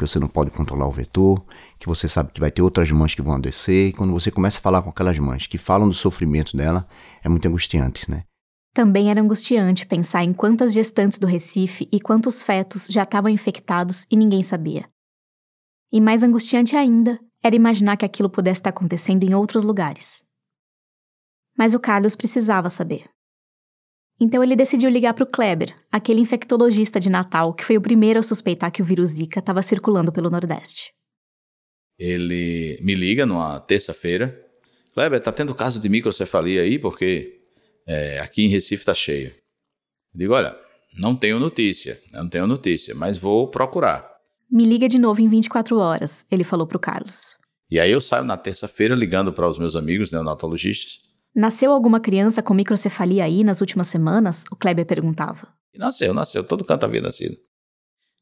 Porque 0.00 0.10
você 0.10 0.18
não 0.18 0.28
pode 0.28 0.50
controlar 0.50 0.86
o 0.86 0.90
vetor, 0.90 1.44
que 1.78 1.86
você 1.86 2.08
sabe 2.08 2.32
que 2.32 2.40
vai 2.40 2.50
ter 2.50 2.62
outras 2.62 2.90
mães 2.90 3.14
que 3.14 3.20
vão 3.20 3.34
adoecer, 3.34 3.88
e 3.88 3.92
quando 3.92 4.14
você 4.14 4.30
começa 4.30 4.58
a 4.58 4.62
falar 4.62 4.80
com 4.80 4.88
aquelas 4.88 5.18
mães 5.18 5.46
que 5.46 5.58
falam 5.58 5.86
do 5.86 5.94
sofrimento 5.94 6.56
dela, 6.56 6.88
é 7.22 7.28
muito 7.28 7.46
angustiante, 7.46 8.10
né? 8.10 8.24
Também 8.72 9.10
era 9.10 9.20
angustiante 9.20 9.84
pensar 9.84 10.24
em 10.24 10.32
quantas 10.32 10.72
gestantes 10.72 11.18
do 11.18 11.26
Recife 11.26 11.86
e 11.92 12.00
quantos 12.00 12.42
fetos 12.42 12.86
já 12.88 13.02
estavam 13.02 13.30
infectados 13.30 14.06
e 14.10 14.16
ninguém 14.16 14.42
sabia. 14.42 14.88
E 15.92 16.00
mais 16.00 16.22
angustiante 16.22 16.74
ainda 16.74 17.20
era 17.42 17.54
imaginar 17.54 17.98
que 17.98 18.06
aquilo 18.06 18.30
pudesse 18.30 18.60
estar 18.60 18.70
acontecendo 18.70 19.24
em 19.24 19.34
outros 19.34 19.64
lugares. 19.64 20.24
Mas 21.58 21.74
o 21.74 21.78
Carlos 21.78 22.16
precisava 22.16 22.70
saber. 22.70 23.04
Então 24.20 24.44
ele 24.44 24.54
decidiu 24.54 24.90
ligar 24.90 25.14
para 25.14 25.24
o 25.24 25.26
Kleber, 25.26 25.74
aquele 25.90 26.20
infectologista 26.20 27.00
de 27.00 27.08
Natal 27.08 27.54
que 27.54 27.64
foi 27.64 27.78
o 27.78 27.80
primeiro 27.80 28.20
a 28.20 28.22
suspeitar 28.22 28.70
que 28.70 28.82
o 28.82 28.84
vírus 28.84 29.10
Zika 29.10 29.40
estava 29.40 29.62
circulando 29.62 30.12
pelo 30.12 30.28
Nordeste. 30.28 30.92
Ele 31.98 32.78
me 32.82 32.94
liga 32.94 33.24
numa 33.24 33.58
terça-feira. 33.60 34.38
Kleber, 34.92 35.20
tá 35.20 35.32
tendo 35.32 35.54
caso 35.54 35.80
de 35.80 35.88
microcefalia 35.88 36.62
aí 36.62 36.78
porque 36.78 37.40
é, 37.86 38.20
aqui 38.20 38.42
em 38.42 38.48
Recife 38.48 38.84
tá 38.84 38.94
cheio. 38.94 39.28
Eu 40.12 40.18
digo, 40.18 40.34
olha, 40.34 40.54
não 40.98 41.16
tenho 41.16 41.38
notícia, 41.38 41.98
não 42.12 42.28
tenho 42.28 42.46
notícia, 42.46 42.94
mas 42.94 43.16
vou 43.16 43.48
procurar. 43.48 44.10
Me 44.50 44.64
liga 44.64 44.88
de 44.88 44.98
novo 44.98 45.20
em 45.22 45.28
24 45.28 45.78
horas, 45.78 46.26
ele 46.30 46.44
falou 46.44 46.66
para 46.66 46.76
o 46.76 46.80
Carlos. 46.80 47.36
E 47.70 47.78
aí 47.78 47.92
eu 47.92 48.00
saio 48.00 48.24
na 48.24 48.36
terça-feira 48.36 48.94
ligando 48.94 49.32
para 49.32 49.48
os 49.48 49.58
meus 49.58 49.76
amigos 49.76 50.12
neonatologistas 50.12 51.09
Nasceu 51.34 51.70
alguma 51.70 52.00
criança 52.00 52.42
com 52.42 52.52
microcefalia 52.52 53.24
aí 53.24 53.44
nas 53.44 53.60
últimas 53.60 53.86
semanas? 53.86 54.44
O 54.50 54.56
Kleber 54.56 54.84
perguntava. 54.84 55.48
Nasceu, 55.74 56.12
nasceu. 56.12 56.42
Todo 56.42 56.64
canto 56.64 56.84
havia 56.84 57.00
nascido. 57.00 57.36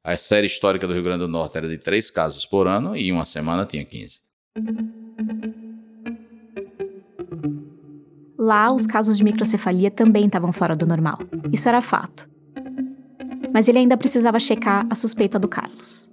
A 0.05 0.17
série 0.17 0.47
histórica 0.47 0.87
do 0.87 0.93
Rio 0.93 1.03
Grande 1.03 1.21
do 1.21 1.29
Norte 1.29 1.57
era 1.57 1.69
de 1.69 1.79
três 1.79 2.11
casos 2.11 2.45
por 2.47 2.67
ano 2.67 2.95
e 2.95 3.09
em 3.09 3.13
uma 3.13 3.25
semana 3.25 3.65
tinha 3.65 3.85
15. 3.85 4.21
Lá, 8.39 8.73
os 8.73 8.87
casos 8.87 9.17
de 9.19 9.25
microcefalia 9.25 9.91
também 9.91 10.27
estavam 10.27 10.53
fora 10.53 10.77
do 10.77 10.87
normal. 10.87 11.19
Isso 11.53 11.69
era 11.69 11.81
fato. 11.81 12.29
Mas 13.53 13.69
ele 13.69 13.79
ainda 13.79 13.97
precisava 13.97 14.39
checar 14.39 14.87
a 14.89 14.95
suspeita 14.95 15.39
do 15.39 15.49
Carlos. 15.49 16.09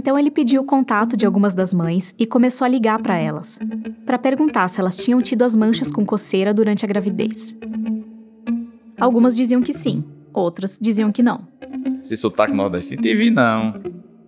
Então 0.00 0.18
ele 0.18 0.30
pediu 0.30 0.62
o 0.62 0.64
contato 0.64 1.14
de 1.14 1.26
algumas 1.26 1.52
das 1.52 1.74
mães 1.74 2.14
e 2.18 2.24
começou 2.24 2.64
a 2.64 2.68
ligar 2.68 3.02
para 3.02 3.18
elas, 3.18 3.58
para 4.06 4.18
perguntar 4.18 4.66
se 4.68 4.80
elas 4.80 4.96
tinham 4.96 5.20
tido 5.20 5.42
as 5.42 5.54
manchas 5.54 5.92
com 5.92 6.06
coceira 6.06 6.54
durante 6.54 6.86
a 6.86 6.88
gravidez. 6.88 7.54
Algumas 8.98 9.36
diziam 9.36 9.60
que 9.60 9.74
sim, 9.74 10.02
outras 10.32 10.78
diziam 10.80 11.12
que 11.12 11.22
não. 11.22 11.46
Se 12.00 12.16
sotaque 12.16 12.54
nordestino, 12.54 13.02
teve 13.02 13.28
não. 13.28 13.74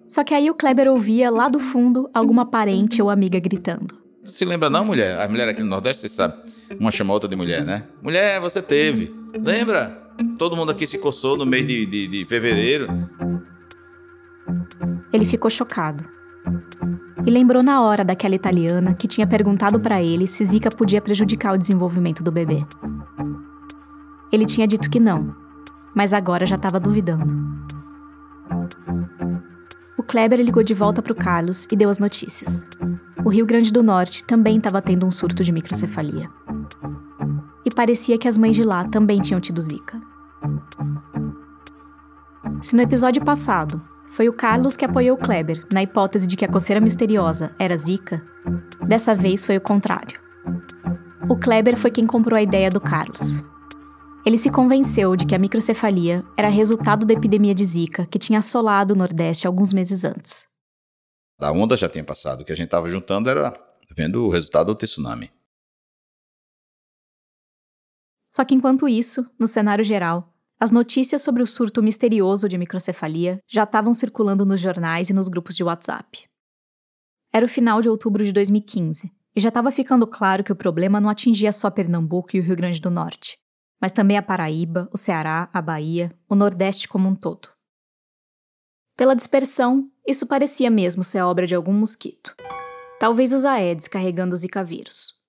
Só 0.07 0.23
que 0.23 0.35
aí 0.35 0.51
o 0.51 0.55
Kleber 0.55 0.89
ouvia 0.89 1.31
lá 1.31 1.49
do 1.49 1.59
fundo 1.59 2.11
alguma 2.13 2.45
parente 2.45 3.01
ou 3.01 3.09
amiga 3.09 3.41
gritando. 3.41 3.97
Se 4.27 4.45
lembra 4.45 4.69
não, 4.69 4.85
mulher? 4.85 5.19
A 5.19 5.27
mulher 5.27 5.49
aqui 5.49 5.63
no 5.63 5.71
Nordeste, 5.71 6.03
você 6.03 6.09
sabe. 6.11 6.35
Uma 6.79 6.91
chama 6.91 7.15
outra 7.15 7.31
de 7.31 7.35
mulher, 7.35 7.65
né? 7.65 7.85
Mulher, 8.03 8.39
você 8.43 8.61
teve. 8.61 9.11
Lembra? 9.43 10.03
Todo 10.37 10.55
mundo 10.55 10.71
aqui 10.71 10.87
se 10.87 10.99
coçou 10.99 11.35
no 11.35 11.47
mês 11.47 11.67
de, 11.67 11.87
de, 11.87 12.07
de 12.09 12.25
fevereiro. 12.27 12.89
Ele 15.13 15.25
ficou 15.25 15.51
chocado. 15.51 16.05
E 17.25 17.31
lembrou 17.31 17.63
na 17.63 17.83
hora 17.83 18.05
daquela 18.05 18.35
italiana 18.35 18.95
que 18.95 19.07
tinha 19.07 19.27
perguntado 19.27 19.79
para 19.79 20.03
ele 20.03 20.27
se 20.27 20.45
Zika 20.45 20.71
podia 20.71 21.01
prejudicar 21.01 21.55
o 21.55 21.59
desenvolvimento 21.59 22.23
do 22.23 22.33
bebê. 22.33 22.65
Ele 24.33 24.47
tinha 24.47 24.67
dito 24.67 24.91
que 24.91 24.99
não, 24.99 25.37
mas 25.95 26.13
agora 26.13 26.47
já 26.47 26.57
estava 26.57 26.81
duvidando. 26.81 27.53
O 29.97 30.03
Kleber 30.03 30.41
ligou 30.41 30.63
de 30.63 30.75
volta 30.75 31.01
para 31.01 31.13
o 31.13 31.17
Carlos 31.17 31.67
e 31.71 31.77
deu 31.77 31.91
as 31.91 31.99
notícias. 31.99 32.65
O 33.25 33.29
Rio 33.29 33.47
Grande 33.47 33.73
do 33.73 33.83
Norte 33.83 34.25
também 34.25 34.57
estava 34.57 34.83
tendo 34.83 35.07
um 35.07 35.11
surto 35.11 35.45
de 35.45 35.53
microcefalia. 35.53 36.29
E 37.65 37.71
parecia 37.73 38.19
que 38.19 38.27
as 38.27 38.37
mães 38.37 38.57
de 38.57 38.65
lá 38.65 38.85
também 38.89 39.21
tinham 39.21 39.41
tido 39.41 39.63
Zika. 39.63 40.01
Se 42.61 42.75
no 42.75 42.83
episódio 42.83 43.25
passado 43.25 43.81
foi 44.13 44.29
o 44.29 44.33
Carlos 44.33 44.77
que 44.77 44.85
apoiou 44.85 45.17
o 45.17 45.21
Kleber 45.21 45.67
na 45.73 45.83
hipótese 45.83 46.27
de 46.27 46.37
que 46.37 46.45
a 46.45 46.49
coceira 46.49 46.81
misteriosa 46.81 47.55
era 47.59 47.77
Zika. 47.77 48.23
Dessa 48.87 49.15
vez 49.15 49.45
foi 49.45 49.57
o 49.57 49.61
contrário. 49.61 50.21
O 51.31 51.37
Kleber 51.37 51.79
foi 51.79 51.91
quem 51.91 52.07
comprou 52.07 52.37
a 52.37 52.43
ideia 52.43 52.69
do 52.69 52.81
Carlos. 52.81 53.39
Ele 54.25 54.37
se 54.37 54.51
convenceu 54.51 55.17
de 55.17 55.25
que 55.25 55.35
a 55.35 55.39
microcefalia 55.39 56.23
era 56.37 56.49
resultado 56.49 57.07
da 57.07 57.15
epidemia 57.15 57.55
de 57.55 57.65
Zika 57.65 58.07
que 58.07 58.19
tinha 58.19 58.39
assolado 58.39 58.93
o 58.93 58.97
Nordeste 58.97 59.47
alguns 59.47 59.73
meses 59.73 60.05
antes. 60.05 60.47
A 61.41 61.51
onda 61.51 61.77
já 61.77 61.89
tinha 61.89 62.05
passado, 62.05 62.43
o 62.43 62.45
que 62.45 62.53
a 62.53 62.57
gente 62.57 62.67
estava 62.67 62.89
juntando 62.89 63.31
era 63.31 63.53
vendo 63.97 64.27
o 64.27 64.31
resultado 64.31 64.67
do 64.67 64.77
tsunami. 64.77 65.31
Só 68.29 68.45
que 68.45 68.55
enquanto 68.55 68.89
isso, 68.89 69.27
no 69.39 69.47
cenário 69.47 69.85
geral, 69.85 70.32
as 70.63 70.71
notícias 70.71 71.21
sobre 71.23 71.43
o 71.43 71.47
surto 71.47 71.83
misterioso 71.83 72.49
de 72.49 72.57
microcefalia 72.57 73.41
já 73.49 73.65
estavam 73.65 73.93
circulando 73.93 74.47
nos 74.47 74.61
jornais 74.61 75.11
e 75.11 75.13
nos 75.13 75.27
grupos 75.27 75.57
de 75.57 75.65
WhatsApp. 75.65 76.25
Era 77.33 77.45
o 77.45 77.49
final 77.49 77.83
de 77.83 77.89
outubro 77.89 78.25
de 78.25 78.31
2015 78.31 79.13
e 79.35 79.41
já 79.41 79.49
estava 79.49 79.73
ficando 79.73 80.07
claro 80.07 80.45
que 80.45 80.53
o 80.53 80.55
problema 80.55 81.01
não 81.01 81.11
atingia 81.11 81.51
só 81.51 81.69
Pernambuco 81.69 82.37
e 82.37 82.39
o 82.39 82.43
Rio 82.45 82.55
Grande 82.55 82.81
do 82.81 82.93
Norte, 82.93 83.37
mas 83.81 83.91
também 83.91 84.17
a 84.17 84.23
Paraíba, 84.23 84.89
o 84.93 84.97
Ceará, 84.97 85.51
a 85.53 85.61
Bahia, 85.61 86.17
o 86.29 86.37
Nordeste 86.37 86.87
como 86.87 87.09
um 87.09 87.17
todo. 87.17 87.49
Pela 88.97 89.17
dispersão, 89.17 89.91
isso 90.07 90.29
parecia 90.29 90.71
mesmo 90.71 91.03
ser 91.03 91.23
obra 91.23 91.45
de 91.45 91.57
algum 91.57 91.73
mosquito. 91.73 92.37
Talvez 93.01 93.33
os 93.33 93.45
Aedes 93.45 93.89
carregando 93.89 94.33
o 94.33 94.37
Zika 94.37 94.63
vírus. 94.63 95.21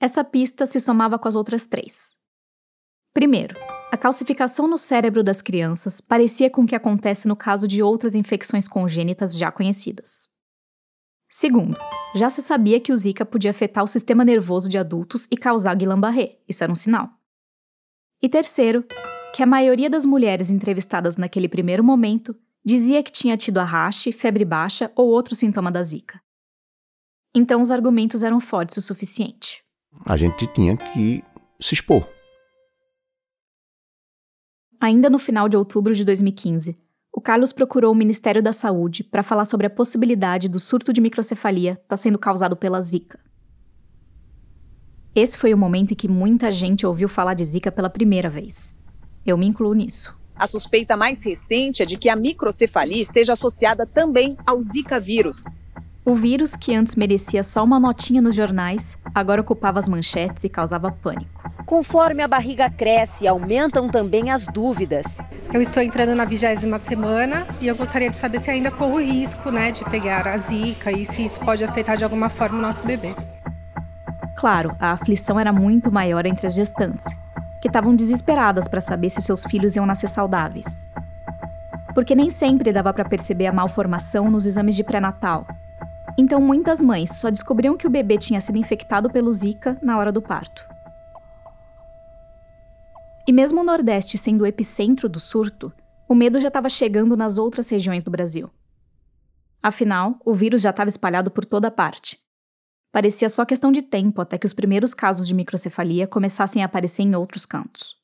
Essa 0.00 0.24
pista 0.24 0.64
se 0.64 0.80
somava 0.80 1.18
com 1.18 1.28
as 1.28 1.36
outras 1.36 1.66
três. 1.66 2.18
Primeiro, 3.12 3.56
a 3.92 3.96
calcificação 3.96 4.68
no 4.68 4.78
cérebro 4.78 5.22
das 5.22 5.42
crianças 5.42 6.00
parecia 6.00 6.48
com 6.48 6.62
o 6.62 6.66
que 6.66 6.76
acontece 6.76 7.26
no 7.26 7.34
caso 7.34 7.66
de 7.66 7.82
outras 7.82 8.14
infecções 8.14 8.68
congênitas 8.68 9.36
já 9.36 9.50
conhecidas. 9.50 10.28
Segundo, 11.28 11.76
já 12.14 12.30
se 12.30 12.40
sabia 12.40 12.80
que 12.80 12.92
o 12.92 12.96
Zika 12.96 13.24
podia 13.24 13.50
afetar 13.50 13.82
o 13.82 13.88
sistema 13.88 14.24
nervoso 14.24 14.68
de 14.68 14.78
adultos 14.78 15.26
e 15.30 15.36
causar 15.36 15.74
Guillain-Barré, 15.74 16.38
isso 16.48 16.62
era 16.62 16.72
um 16.72 16.76
sinal. 16.76 17.08
E 18.22 18.28
terceiro, 18.28 18.84
que 19.34 19.42
a 19.42 19.46
maioria 19.46 19.90
das 19.90 20.06
mulheres 20.06 20.50
entrevistadas 20.50 21.16
naquele 21.16 21.48
primeiro 21.48 21.82
momento 21.82 22.36
dizia 22.64 23.02
que 23.02 23.12
tinha 23.12 23.36
tido 23.36 23.58
arraste, 23.58 24.12
febre 24.12 24.44
baixa 24.44 24.92
ou 24.94 25.08
outro 25.08 25.34
sintoma 25.34 25.70
da 25.70 25.82
Zika. 25.82 26.20
Então 27.34 27.62
os 27.62 27.70
argumentos 27.70 28.22
eram 28.22 28.40
fortes 28.40 28.76
o 28.76 28.80
suficiente. 28.80 29.64
A 30.04 30.16
gente 30.16 30.46
tinha 30.48 30.76
que 30.76 31.24
se 31.60 31.74
expor. 31.74 32.06
Ainda 34.80 35.10
no 35.10 35.18
final 35.18 35.46
de 35.46 35.58
outubro 35.58 35.94
de 35.94 36.06
2015, 36.06 36.74
o 37.12 37.20
Carlos 37.20 37.52
procurou 37.52 37.92
o 37.92 37.94
Ministério 37.94 38.42
da 38.42 38.50
Saúde 38.50 39.04
para 39.04 39.22
falar 39.22 39.44
sobre 39.44 39.66
a 39.66 39.70
possibilidade 39.70 40.48
do 40.48 40.58
surto 40.58 40.90
de 40.90 41.02
microcefalia 41.02 41.72
estar 41.72 41.84
tá 41.86 41.96
sendo 41.98 42.18
causado 42.18 42.56
pela 42.56 42.80
Zika. 42.80 43.18
Esse 45.14 45.36
foi 45.36 45.52
o 45.52 45.58
momento 45.58 45.92
em 45.92 45.94
que 45.94 46.08
muita 46.08 46.50
gente 46.50 46.86
ouviu 46.86 47.10
falar 47.10 47.34
de 47.34 47.44
Zika 47.44 47.70
pela 47.70 47.90
primeira 47.90 48.30
vez. 48.30 48.74
Eu 49.26 49.36
me 49.36 49.46
incluo 49.46 49.74
nisso. 49.74 50.18
A 50.34 50.46
suspeita 50.46 50.96
mais 50.96 51.22
recente 51.22 51.82
é 51.82 51.86
de 51.86 51.98
que 51.98 52.08
a 52.08 52.16
microcefalia 52.16 53.02
esteja 53.02 53.34
associada 53.34 53.84
também 53.84 54.38
ao 54.46 54.58
Zika 54.62 54.98
vírus, 54.98 55.44
o 56.04 56.14
vírus, 56.14 56.56
que 56.56 56.74
antes 56.74 56.96
merecia 56.96 57.42
só 57.42 57.62
uma 57.62 57.78
notinha 57.78 58.22
nos 58.22 58.34
jornais, 58.34 58.96
agora 59.14 59.40
ocupava 59.40 59.78
as 59.78 59.88
manchetes 59.88 60.44
e 60.44 60.48
causava 60.48 60.90
pânico. 60.90 61.50
Conforme 61.66 62.22
a 62.22 62.28
barriga 62.28 62.70
cresce, 62.70 63.28
aumentam 63.28 63.88
também 63.88 64.30
as 64.30 64.46
dúvidas. 64.46 65.04
Eu 65.52 65.60
estou 65.60 65.82
entrando 65.82 66.14
na 66.14 66.24
vigésima 66.24 66.78
semana 66.78 67.46
e 67.60 67.68
eu 67.68 67.76
gostaria 67.76 68.08
de 68.08 68.16
saber 68.16 68.40
se 68.40 68.50
ainda 68.50 68.70
corro 68.70 68.98
risco 68.98 69.50
né, 69.50 69.70
de 69.70 69.84
pegar 69.84 70.26
a 70.26 70.36
zika 70.38 70.90
e 70.90 71.04
se 71.04 71.24
isso 71.24 71.38
pode 71.40 71.62
afetar 71.62 71.96
de 71.96 72.04
alguma 72.04 72.30
forma 72.30 72.58
o 72.58 72.62
nosso 72.62 72.84
bebê. 72.84 73.14
Claro, 74.36 74.74
a 74.80 74.92
aflição 74.92 75.38
era 75.38 75.52
muito 75.52 75.92
maior 75.92 76.24
entre 76.24 76.46
as 76.46 76.54
gestantes, 76.54 77.06
que 77.60 77.68
estavam 77.68 77.94
desesperadas 77.94 78.66
para 78.66 78.80
saber 78.80 79.10
se 79.10 79.20
seus 79.20 79.44
filhos 79.44 79.76
iam 79.76 79.84
nascer 79.84 80.08
saudáveis. 80.08 80.88
Porque 81.94 82.14
nem 82.14 82.30
sempre 82.30 82.72
dava 82.72 82.92
para 82.94 83.04
perceber 83.04 83.48
a 83.48 83.52
malformação 83.52 84.30
nos 84.30 84.46
exames 84.46 84.74
de 84.74 84.82
pré-natal, 84.82 85.46
então, 86.20 86.38
muitas 86.38 86.82
mães 86.82 87.18
só 87.18 87.30
descobriam 87.30 87.78
que 87.78 87.86
o 87.86 87.90
bebê 87.90 88.18
tinha 88.18 88.42
sido 88.42 88.58
infectado 88.58 89.08
pelo 89.08 89.32
Zika 89.32 89.78
na 89.82 89.96
hora 89.96 90.12
do 90.12 90.20
parto. 90.20 90.68
E 93.26 93.32
mesmo 93.32 93.62
o 93.62 93.64
Nordeste 93.64 94.18
sendo 94.18 94.42
o 94.42 94.46
epicentro 94.46 95.08
do 95.08 95.18
surto, 95.18 95.72
o 96.06 96.14
medo 96.14 96.38
já 96.38 96.48
estava 96.48 96.68
chegando 96.68 97.16
nas 97.16 97.38
outras 97.38 97.70
regiões 97.70 98.04
do 98.04 98.10
Brasil. 98.10 98.50
Afinal, 99.62 100.20
o 100.22 100.34
vírus 100.34 100.60
já 100.60 100.68
estava 100.68 100.88
espalhado 100.88 101.30
por 101.30 101.46
toda 101.46 101.70
parte. 101.70 102.18
Parecia 102.92 103.30
só 103.30 103.46
questão 103.46 103.72
de 103.72 103.80
tempo 103.80 104.20
até 104.20 104.36
que 104.36 104.46
os 104.46 104.52
primeiros 104.52 104.92
casos 104.92 105.26
de 105.26 105.34
microcefalia 105.34 106.06
começassem 106.06 106.62
a 106.62 106.66
aparecer 106.66 107.02
em 107.02 107.14
outros 107.14 107.46
cantos. 107.46 107.98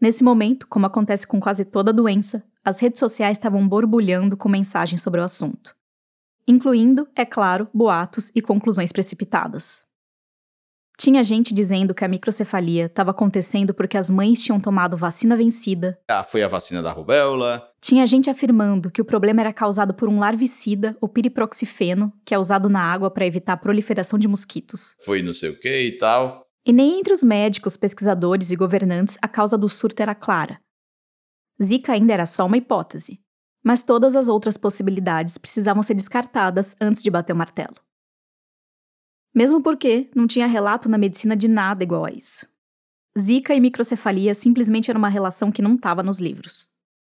Nesse 0.00 0.24
momento, 0.24 0.66
como 0.68 0.86
acontece 0.86 1.26
com 1.26 1.38
quase 1.38 1.66
toda 1.66 1.92
doença, 1.92 2.42
as 2.64 2.80
redes 2.80 2.98
sociais 2.98 3.36
estavam 3.36 3.68
borbulhando 3.68 4.36
com 4.36 4.48
mensagens 4.48 5.02
sobre 5.02 5.20
o 5.20 5.24
assunto, 5.24 5.74
incluindo, 6.48 7.06
é 7.14 7.24
claro, 7.24 7.68
boatos 7.74 8.32
e 8.34 8.40
conclusões 8.40 8.90
precipitadas. 8.90 9.82
Tinha 10.96 11.24
gente 11.24 11.52
dizendo 11.52 11.92
que 11.92 12.04
a 12.04 12.08
microcefalia 12.08 12.86
estava 12.86 13.10
acontecendo 13.10 13.74
porque 13.74 13.98
as 13.98 14.08
mães 14.08 14.40
tinham 14.40 14.60
tomado 14.60 14.96
vacina 14.96 15.36
vencida. 15.36 15.98
Ah, 16.08 16.22
foi 16.22 16.42
a 16.42 16.48
vacina 16.48 16.80
da 16.80 16.92
rubéola. 16.92 17.68
Tinha 17.80 18.06
gente 18.06 18.30
afirmando 18.30 18.90
que 18.90 19.02
o 19.02 19.04
problema 19.04 19.40
era 19.40 19.52
causado 19.52 19.92
por 19.92 20.08
um 20.08 20.20
larvicida, 20.20 20.96
o 21.00 21.08
piriproxifeno, 21.08 22.12
que 22.24 22.32
é 22.32 22.38
usado 22.38 22.68
na 22.68 22.80
água 22.80 23.10
para 23.10 23.26
evitar 23.26 23.54
a 23.54 23.58
proliferação 23.58 24.18
de 24.18 24.28
mosquitos. 24.28 24.94
Foi 25.04 25.20
não 25.20 25.34
sei 25.34 25.50
o 25.50 25.58
que 25.58 25.80
e 25.80 25.98
tal. 25.98 26.44
E 26.64 26.72
nem 26.72 27.00
entre 27.00 27.12
os 27.12 27.24
médicos, 27.24 27.76
pesquisadores 27.76 28.50
e 28.52 28.56
governantes 28.56 29.18
a 29.20 29.28
causa 29.28 29.58
do 29.58 29.68
surto 29.68 30.00
era 30.00 30.14
clara. 30.14 30.60
Zika 31.62 31.92
ainda 31.92 32.12
era 32.12 32.26
só 32.26 32.46
uma 32.46 32.56
hipótese, 32.56 33.20
mas 33.62 33.82
todas 33.82 34.16
as 34.16 34.28
outras 34.28 34.56
possibilidades 34.56 35.38
precisavam 35.38 35.82
ser 35.82 35.94
descartadas 35.94 36.76
antes 36.80 37.02
de 37.02 37.10
bater 37.10 37.32
o 37.32 37.36
martelo. 37.36 37.76
Mesmo 39.34 39.62
porque 39.62 40.10
não 40.14 40.26
tinha 40.26 40.46
relato 40.46 40.88
na 40.88 40.98
medicina 40.98 41.36
de 41.36 41.48
nada 41.48 41.82
igual 41.82 42.04
a 42.04 42.10
isso. 42.10 42.46
Zika 43.18 43.54
e 43.54 43.60
microcefalia 43.60 44.34
simplesmente 44.34 44.90
era 44.90 44.98
uma 44.98 45.08
relação 45.08 45.50
que 45.50 45.62
não 45.62 45.74
estava 45.74 46.02
nos 46.02 46.18
livros. 46.18 46.68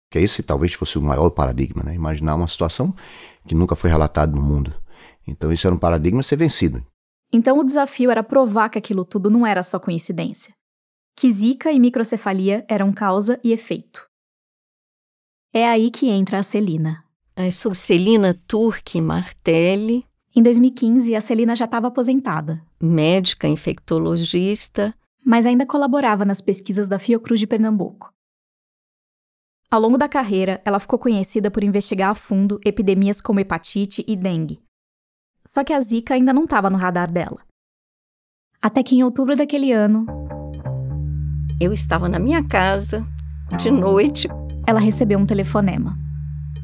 Que 0.10 0.20
esse 0.20 0.42
talvez 0.44 0.74
fosse 0.74 0.98
o 0.98 1.02
maior 1.02 1.30
paradigma, 1.32 1.84
né? 1.84 1.96
Imaginar 1.96 2.36
uma 2.36 2.48
situação 2.48 2.96
que 3.48 3.56
nunca 3.56 3.76
foi 3.76 3.90
relatada 3.90 4.36
no 4.36 4.42
mundo. 4.42 4.74
Então 5.28 5.52
isso 5.52 5.68
era 5.68 5.76
um 5.76 5.80
paradigma 5.80 6.20
a 6.20 6.24
ser 6.24 6.36
vencido. 6.36 6.86
Então 7.34 7.58
o 7.58 7.64
desafio 7.64 8.12
era 8.12 8.24
provar 8.24 8.70
que 8.70 8.78
aquilo 8.78 9.04
tudo 9.04 9.30
não 9.30 9.46
era 9.46 9.64
só 9.64 9.80
coincidência. 9.80 10.54
Que 11.16 11.32
Zika 11.32 11.72
e 11.72 11.80
microcefalia 11.80 12.66
eram 12.70 12.94
causa 12.94 13.40
e 13.44 13.52
efeito. 13.52 14.08
É 15.58 15.65
aí 15.65 15.89
que 15.89 16.10
entra 16.10 16.39
a 16.39 16.44
Celina. 16.44 17.02
Eu 17.34 17.50
sou 17.50 17.74
Celina 17.74 18.34
Turque 18.46 19.00
Martelli. 19.00 20.06
Em 20.36 20.44
2015, 20.44 21.15
a 21.15 21.22
Celina 21.22 21.56
já 21.56 21.63
estava 21.63 21.88
aposentada. 21.88 22.62
Médica 22.78 23.48
infectologista. 23.48 24.94
Mas 25.26 25.46
ainda 25.46 25.65
colaborava 25.65 26.26
nas 26.26 26.41
pesquisas 26.41 26.89
da 26.89 27.00
Fiocruz 27.00 27.39
de 27.39 27.48
Pernambuco. 27.48 28.12
Ao 29.72 29.80
longo 29.80 29.98
da 29.98 30.10
carreira, 30.10 30.62
ela 30.65 30.78
ficou 30.78 31.00
conhecida 31.00 31.50
por 31.50 31.63
investigar 31.63 32.10
a 32.10 32.15
fundo 32.15 32.60
epidemias 32.65 33.22
como 33.22 33.39
hepatite 33.39 34.04
e 34.06 34.18
dengue. 34.18 34.60
Só 35.48 35.63
que 35.63 35.72
a 35.72 35.80
Zika 35.80 36.15
ainda 36.15 36.34
não 36.34 36.44
estava 36.44 36.70
no 36.70 36.76
radar 36.76 37.10
dela. 37.10 37.41
Até 38.62 38.84
que 38.84 38.94
em 38.94 39.04
outubro 39.04 39.38
daquele 39.38 39.72
ano. 39.72 40.06
Eu 41.62 41.72
estava 41.72 42.10
na 42.10 42.20
minha 42.20 42.46
casa, 42.46 43.08
de 43.58 43.72
noite, 43.72 44.28
ela 44.65 44.80
recebeu 44.80 45.19
um 45.19 45.25
telefonema. 45.25 45.97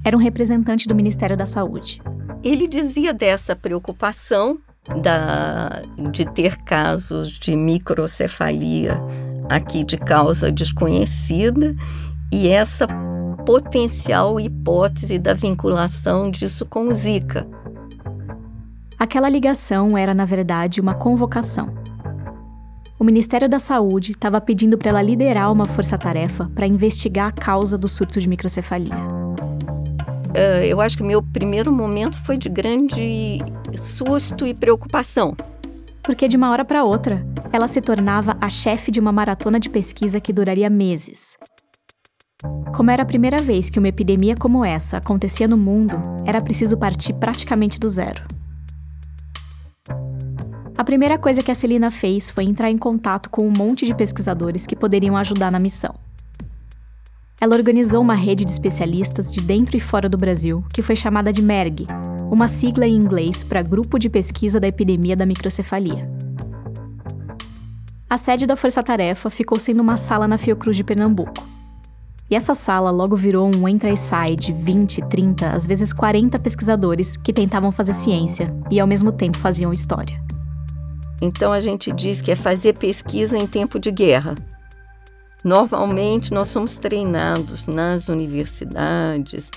Era 0.04 0.16
um 0.16 0.20
representante 0.20 0.88
do 0.88 0.96
Ministério 0.96 1.38
da 1.38 1.46
Saúde. 1.46 2.02
Ele 2.44 2.68
dizia 2.68 3.14
dessa 3.14 3.56
preocupação 3.56 4.60
da, 5.02 5.84
de 6.12 6.26
ter 6.26 6.58
casos 6.64 7.30
de 7.30 7.56
microcefalia 7.56 9.00
aqui 9.48 9.84
de 9.84 9.98
causa 9.98 10.52
desconhecida 10.52 11.76
e 12.32 12.48
essa 12.50 12.88
potencial 13.46 14.40
hipótese 14.40 15.20
da 15.20 15.34
vinculação 15.34 16.32
disso 16.32 16.66
com 16.66 16.88
o 16.88 16.94
Zika. 16.94 17.48
Aquela 18.98 19.30
ligação 19.30 19.98
era, 19.98 20.14
na 20.14 20.26
verdade, 20.26 20.80
uma 20.80 20.94
convocação 20.94 21.74
o 23.02 23.04
Ministério 23.04 23.50
da 23.50 23.58
Saúde 23.58 24.12
estava 24.12 24.40
pedindo 24.40 24.78
para 24.78 24.90
ela 24.90 25.02
liderar 25.02 25.52
uma 25.52 25.66
força-tarefa 25.66 26.52
para 26.54 26.68
investigar 26.68 27.30
a 27.30 27.32
causa 27.32 27.76
do 27.76 27.88
surto 27.88 28.22
de 28.22 28.30
microcefalia. 28.30 28.94
Uh, 28.94 30.64
eu 30.64 30.80
acho 30.80 30.98
que 30.98 31.04
meu 31.04 31.20
primeiro 31.24 31.72
momento 31.72 32.16
foi 32.24 32.38
de 32.38 32.48
grande 32.48 33.40
susto 33.76 34.46
e 34.46 34.54
preocupação. 34.54 35.36
Porque 36.04 36.28
de 36.28 36.38
uma 36.38 36.52
hora 36.52 36.64
para 36.64 36.84
outra, 36.84 37.26
ela 37.52 37.68
se 37.68 37.82
tornava 37.82 38.38
a 38.40 38.48
chefe 38.48 38.92
de 38.92 39.00
uma 39.00 39.12
maratona 39.12 39.60
de 39.60 39.68
pesquisa 39.68 40.22
que 40.22 40.32
duraria 40.32 40.70
meses. 40.70 41.40
Como 42.76 42.92
era 42.92 43.02
a 43.02 43.08
primeira 43.08 43.42
vez 43.42 43.68
que 43.68 43.80
uma 43.80 43.90
epidemia 43.90 44.36
como 44.36 44.64
essa 44.64 44.98
acontecia 44.98 45.48
no 45.48 45.58
mundo, 45.58 46.00
era 46.24 46.40
preciso 46.40 46.78
partir 46.78 47.14
praticamente 47.14 47.80
do 47.80 47.90
zero. 47.90 48.41
A 50.82 50.84
primeira 50.84 51.16
coisa 51.16 51.44
que 51.44 51.52
a 51.52 51.54
Celina 51.54 51.92
fez 51.92 52.32
foi 52.32 52.44
entrar 52.44 52.72
em 52.72 52.76
contato 52.76 53.30
com 53.30 53.48
um 53.48 53.54
monte 53.56 53.86
de 53.86 53.94
pesquisadores 53.94 54.66
que 54.66 54.76
poderiam 54.76 55.16
ajudar 55.16 55.52
na 55.52 55.60
missão. 55.60 55.94
Ela 57.40 57.56
organizou 57.56 58.02
uma 58.02 58.16
rede 58.16 58.44
de 58.44 58.52
especialistas 58.52 59.32
de 59.32 59.42
dentro 59.42 59.78
e 59.78 59.80
fora 59.80 60.10
do 60.10 60.18
Brasil, 60.18 60.66
que 60.74 60.82
foi 60.82 60.96
chamada 60.96 61.32
de 61.32 61.40
MERG, 61.40 61.86
uma 62.32 62.48
sigla 62.48 62.88
em 62.88 62.96
inglês 62.96 63.44
para 63.44 63.62
Grupo 63.62 64.00
de 64.00 64.10
Pesquisa 64.10 64.60
da 64.60 64.68
Epidemia 64.68 65.16
da 65.16 65.24
Microcefalia. 65.24 66.10
A 68.10 68.18
sede 68.18 68.48
da 68.48 68.56
Força 68.56 68.82
Tarefa 68.82 69.30
ficou 69.30 69.60
sendo 69.60 69.84
uma 69.84 69.98
sala 69.98 70.28
na 70.28 70.40
Fiocruz 70.40 70.76
de 70.76 70.84
Pernambuco. 70.84 71.48
E 72.28 72.34
essa 72.36 72.56
sala 72.56 72.90
logo 72.90 73.16
virou 73.16 73.52
um 73.56 73.68
entra 73.68 73.94
e 73.94 73.98
sai 73.98 74.36
de 74.36 74.52
20, 74.52 75.00
30, 75.04 75.48
às 75.48 75.68
vezes 75.68 75.94
40 75.94 76.40
pesquisadores 76.40 77.18
que 77.18 77.32
tentavam 77.32 77.72
fazer 77.72 77.94
ciência 77.94 78.52
e 78.72 78.80
ao 78.80 78.88
mesmo 78.88 79.12
tempo 79.12 79.38
faziam 79.38 79.72
história. 79.72 80.31
Então 81.22 81.52
a 81.52 81.60
gente 81.60 81.92
diz 81.92 82.20
que 82.20 82.32
é 82.32 82.36
fazer 82.36 82.78
pesquisa 82.78 83.38
em 83.38 83.46
tempo 83.46 83.80
de 83.80 83.92
guerra. 83.92 84.36
Normalmente 85.44 86.34
nós 86.34 86.50
somos 86.50 86.78
treinados 86.78 87.68
nas 87.68 88.10
universidades 88.10 89.50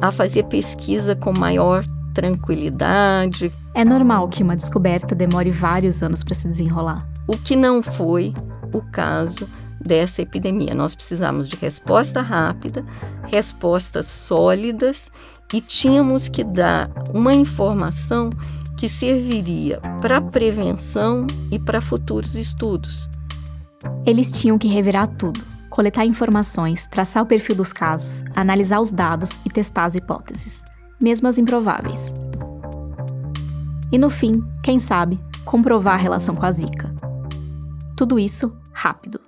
a 0.00 0.12
fazer 0.12 0.44
pesquisa 0.44 1.16
com 1.16 1.32
maior 1.38 1.82
tranquilidade. 2.14 3.50
É 3.74 3.84
normal 3.84 4.28
que 4.28 4.42
uma 4.42 4.56
descoberta 4.56 5.14
demore 5.14 5.50
vários 5.50 6.02
anos 6.02 6.22
para 6.22 6.34
se 6.34 6.48
desenrolar. 6.48 7.06
O 7.26 7.36
que 7.36 7.54
não 7.54 7.82
foi 7.82 8.32
o 8.72 8.80
caso 8.80 9.46
dessa 9.80 10.22
epidemia. 10.22 10.74
Nós 10.74 10.94
precisamos 10.94 11.46
de 11.46 11.56
resposta 11.56 12.20
rápida, 12.20 12.84
respostas 13.30 14.06
sólidas 14.06 15.10
e 15.52 15.60
tínhamos 15.60 16.28
que 16.28 16.42
dar 16.42 16.90
uma 17.12 17.34
informação 17.34 18.30
que 18.76 18.88
serviria 18.88 19.80
para 20.00 20.20
prevenção 20.20 21.26
e 21.50 21.58
para 21.58 21.80
futuros 21.80 22.34
estudos. 22.34 23.08
Eles 24.04 24.30
tinham 24.30 24.58
que 24.58 24.68
revirar 24.68 25.06
tudo, 25.06 25.40
coletar 25.70 26.04
informações, 26.04 26.86
traçar 26.86 27.22
o 27.22 27.26
perfil 27.26 27.56
dos 27.56 27.72
casos, 27.72 28.22
analisar 28.34 28.80
os 28.80 28.92
dados 28.92 29.38
e 29.44 29.50
testar 29.50 29.84
as 29.84 29.94
hipóteses, 29.94 30.62
mesmo 31.02 31.28
as 31.28 31.38
improváveis. 31.38 32.12
E 33.90 33.98
no 33.98 34.10
fim, 34.10 34.42
quem 34.62 34.78
sabe, 34.78 35.18
comprovar 35.44 35.94
a 35.94 36.02
relação 36.02 36.34
com 36.34 36.44
a 36.44 36.52
Zika. 36.52 36.94
Tudo 37.96 38.18
isso 38.18 38.54
rápido. 38.72 39.20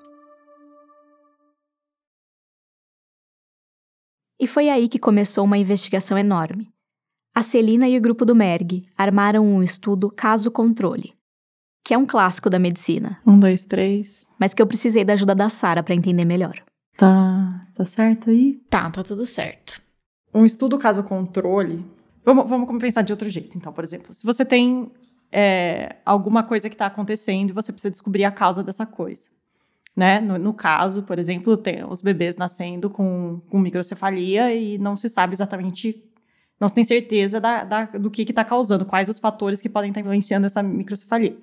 E 4.41 4.47
foi 4.47 4.69
aí 4.69 4.89
que 4.89 4.99
começou 4.99 5.45
uma 5.45 5.59
investigação 5.59 6.17
enorme. 6.17 6.73
A 7.38 7.42
Celina 7.44 7.88
e 7.88 7.96
o 7.96 8.01
grupo 8.01 8.24
do 8.24 8.35
Merg 8.35 8.85
armaram 8.98 9.46
um 9.46 9.62
estudo 9.62 10.11
caso-controle, 10.11 11.14
que 11.85 11.94
é 11.94 11.96
um 11.96 12.05
clássico 12.05 12.51
da 12.51 12.59
medicina. 12.59 13.20
Um, 13.24 13.38
dois, 13.38 13.64
três. 13.64 14.27
Mas 14.40 14.53
que 14.53 14.61
eu 14.61 14.66
precisei 14.66 15.05
da 15.05 15.12
ajuda 15.12 15.37
da 15.37 15.48
Sara 15.48 15.81
para 15.81 15.94
entender 15.94 16.24
melhor. 16.24 16.61
Tá, 16.96 17.61
tá 17.77 17.85
certo 17.85 18.31
aí? 18.31 18.61
Tá, 18.68 18.90
tá 18.90 19.05
tudo 19.05 19.24
certo. 19.24 19.81
Um 20.35 20.44
estudo 20.44 20.77
caso-controle. 20.79 21.87
Vamos, 22.24 22.51
vamos 22.51 22.77
pensar 22.81 23.03
de 23.03 23.12
outro 23.12 23.29
jeito, 23.29 23.57
então, 23.57 23.72
por 23.72 23.85
exemplo. 23.85 24.12
Se 24.14 24.27
você 24.27 24.44
tem 24.44 24.90
é, 25.31 25.94
alguma 26.05 26.42
coisa 26.42 26.68
que 26.68 26.74
está 26.74 26.87
acontecendo 26.87 27.51
e 27.51 27.53
você 27.53 27.70
precisa 27.70 27.92
descobrir 27.92 28.24
a 28.24 28.33
causa 28.33 28.64
dessa 28.64 28.85
coisa 28.85 29.31
né? 29.98 30.20
No, 30.20 30.38
no, 30.38 30.55
caso, 30.55 31.03
por 31.03 31.18
exemplo, 31.18 31.57
tem 31.57 31.85
os 31.85 32.01
bebês 32.01 32.37
nascendo 32.37 32.88
com, 32.88 33.40
com 33.51 33.59
microcefalia 33.59 34.55
e 34.55 34.79
não 34.79 34.96
se 34.96 35.09
sabe 35.09 35.35
exatamente, 35.35 36.05
não 36.61 36.68
se 36.68 36.75
tem 36.75 36.85
certeza 36.85 37.40
da, 37.40 37.64
da, 37.64 37.85
do 37.85 38.11
que 38.11 38.23
está 38.23 38.44
causando, 38.44 38.85
quais 38.85 39.09
os 39.09 39.18
fatores 39.18 39.61
que 39.61 39.68
podem 39.68 39.90
estar 39.90 40.01
influenciando 40.01 40.47
essa 40.47 40.62
microcefalia. 40.62 41.37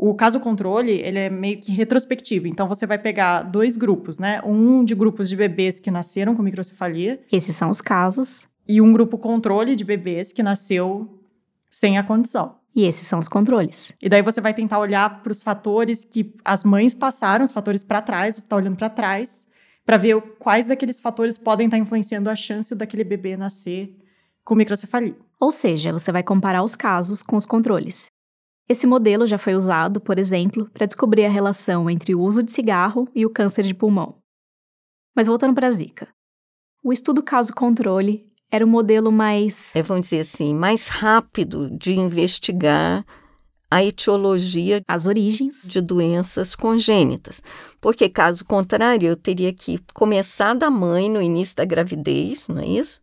O 0.00 0.14
caso 0.14 0.38
controle, 0.38 0.92
ele 0.92 1.18
é 1.18 1.28
meio 1.28 1.60
que 1.60 1.72
retrospectivo. 1.72 2.46
Então, 2.46 2.68
você 2.68 2.86
vai 2.86 2.98
pegar 2.98 3.42
dois 3.42 3.76
grupos, 3.76 4.16
né? 4.18 4.40
Um 4.44 4.84
de 4.84 4.94
grupos 4.94 5.28
de 5.28 5.34
bebês 5.34 5.80
que 5.80 5.90
nasceram 5.90 6.36
com 6.36 6.42
microcefalia. 6.42 7.20
Esses 7.32 7.56
são 7.56 7.68
os 7.68 7.80
casos. 7.80 8.46
E 8.66 8.80
um 8.80 8.92
grupo 8.92 9.18
controle 9.18 9.74
de 9.74 9.84
bebês 9.84 10.32
que 10.32 10.40
nasceu 10.42 11.20
sem 11.68 11.98
a 11.98 12.04
condição. 12.04 12.58
E 12.76 12.84
esses 12.84 13.08
são 13.08 13.18
os 13.18 13.26
controles. 13.26 13.92
E 14.00 14.08
daí 14.08 14.22
você 14.22 14.40
vai 14.40 14.54
tentar 14.54 14.78
olhar 14.78 15.20
para 15.20 15.32
os 15.32 15.42
fatores 15.42 16.04
que 16.04 16.32
as 16.44 16.62
mães 16.62 16.94
passaram, 16.94 17.44
os 17.44 17.50
fatores 17.50 17.82
para 17.82 18.00
trás, 18.00 18.36
você 18.36 18.42
está 18.42 18.54
olhando 18.54 18.76
para 18.76 18.88
trás, 18.88 19.47
para 19.88 19.96
ver 19.96 20.20
quais 20.38 20.66
daqueles 20.66 21.00
fatores 21.00 21.38
podem 21.38 21.66
estar 21.66 21.78
tá 21.78 21.82
influenciando 21.82 22.28
a 22.28 22.36
chance 22.36 22.74
daquele 22.74 23.02
bebê 23.02 23.38
nascer 23.38 23.96
com 24.44 24.54
microcefalia. 24.54 25.16
Ou 25.40 25.50
seja, 25.50 25.94
você 25.94 26.12
vai 26.12 26.22
comparar 26.22 26.62
os 26.62 26.76
casos 26.76 27.22
com 27.22 27.36
os 27.36 27.46
controles. 27.46 28.10
Esse 28.68 28.86
modelo 28.86 29.26
já 29.26 29.38
foi 29.38 29.54
usado, 29.54 29.98
por 29.98 30.18
exemplo, 30.18 30.68
para 30.74 30.84
descobrir 30.84 31.24
a 31.24 31.30
relação 31.30 31.88
entre 31.88 32.14
o 32.14 32.20
uso 32.20 32.42
de 32.42 32.52
cigarro 32.52 33.08
e 33.14 33.24
o 33.24 33.30
câncer 33.30 33.64
de 33.64 33.72
pulmão. 33.72 34.16
Mas 35.16 35.26
voltando 35.26 35.54
para 35.54 35.68
a 35.68 35.70
Zika. 35.70 36.06
O 36.84 36.92
estudo 36.92 37.22
caso-controle 37.22 38.30
era 38.50 38.66
o 38.66 38.68
modelo 38.68 39.10
mais. 39.10 39.74
É, 39.74 39.82
vamos 39.82 40.02
dizer 40.02 40.20
assim, 40.20 40.52
mais 40.52 40.88
rápido 40.88 41.70
de 41.70 41.94
investigar 41.94 43.06
a 43.70 43.84
etiologia, 43.84 44.80
as 44.88 45.06
origens 45.06 45.68
de 45.68 45.80
doenças 45.80 46.54
congênitas. 46.54 47.42
Porque, 47.80 48.08
caso 48.08 48.44
contrário, 48.44 49.08
eu 49.08 49.16
teria 49.16 49.52
que 49.52 49.78
começar 49.92 50.54
da 50.54 50.70
mãe 50.70 51.10
no 51.10 51.20
início 51.20 51.56
da 51.56 51.64
gravidez, 51.64 52.48
não 52.48 52.60
é 52.60 52.66
isso? 52.66 53.02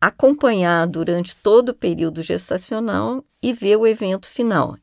Acompanhar 0.00 0.86
durante 0.86 1.34
todo 1.36 1.70
o 1.70 1.74
período 1.74 2.22
gestacional 2.22 3.24
e 3.42 3.52
ver 3.52 3.76
o 3.76 3.86
evento 3.86 4.30
final. 4.30 4.76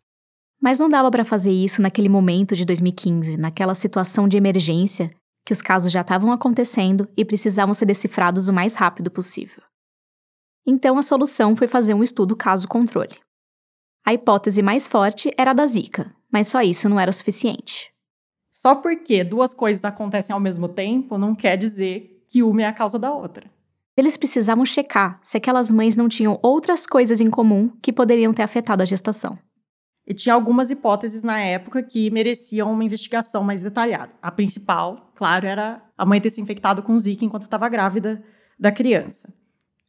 Mas 0.61 0.79
não 0.79 0.89
dava 0.89 1.11
para 1.11 1.25
fazer 1.25 1.51
isso 1.51 1.81
naquele 1.81 2.09
momento 2.09 2.55
de 2.55 2.65
2015, 2.65 3.37
naquela 3.37 3.75
situação 3.75 4.27
de 4.27 4.37
emergência 4.37 5.11
que 5.45 5.51
os 5.51 5.61
casos 5.61 5.91
já 5.91 6.01
estavam 6.01 6.31
acontecendo 6.31 7.07
e 7.17 7.25
precisavam 7.25 7.73
ser 7.73 7.85
decifrados 7.85 8.47
o 8.47 8.53
mais 8.53 8.75
rápido 8.75 9.11
possível. 9.11 9.61
Então 10.65 10.97
a 10.97 11.01
solução 11.01 11.55
foi 11.55 11.67
fazer 11.67 11.93
um 11.93 12.03
estudo 12.03 12.35
caso-controle. 12.35 13.19
A 14.05 14.13
hipótese 14.13 14.61
mais 14.61 14.85
forte 14.85 15.31
era 15.37 15.51
a 15.51 15.53
da 15.53 15.65
Zika, 15.65 16.13
mas 16.29 16.49
só 16.49 16.61
isso 16.61 16.89
não 16.89 16.99
era 16.99 17.09
o 17.09 17.13
suficiente. 17.13 17.89
Só 18.51 18.75
porque 18.75 19.23
duas 19.23 19.53
coisas 19.53 19.85
acontecem 19.85 20.33
ao 20.33 20.41
mesmo 20.41 20.67
tempo 20.67 21.17
não 21.17 21.33
quer 21.33 21.55
dizer 21.55 22.21
que 22.27 22.43
uma 22.43 22.63
é 22.63 22.65
a 22.65 22.73
causa 22.73 22.99
da 22.99 23.13
outra. 23.13 23.49
Eles 23.95 24.17
precisavam 24.17 24.65
checar 24.65 25.21
se 25.23 25.37
aquelas 25.37 25.71
mães 25.71 25.95
não 25.95 26.09
tinham 26.09 26.37
outras 26.41 26.85
coisas 26.85 27.21
em 27.21 27.29
comum 27.29 27.69
que 27.81 27.93
poderiam 27.93 28.33
ter 28.33 28.41
afetado 28.41 28.81
a 28.81 28.85
gestação. 28.85 29.39
E 30.05 30.13
tinha 30.13 30.35
algumas 30.35 30.69
hipóteses 30.69 31.23
na 31.23 31.39
época 31.39 31.81
que 31.81 32.11
mereciam 32.11 32.73
uma 32.73 32.83
investigação 32.83 33.41
mais 33.41 33.61
detalhada. 33.61 34.11
A 34.21 34.29
principal, 34.29 35.13
claro, 35.15 35.47
era 35.47 35.81
a 35.97 36.05
mãe 36.05 36.19
ter 36.19 36.29
se 36.29 36.41
infectado 36.41 36.83
com 36.83 36.99
Zika 36.99 37.23
enquanto 37.23 37.43
estava 37.43 37.69
grávida 37.69 38.21
da 38.59 38.69
criança. 38.69 39.33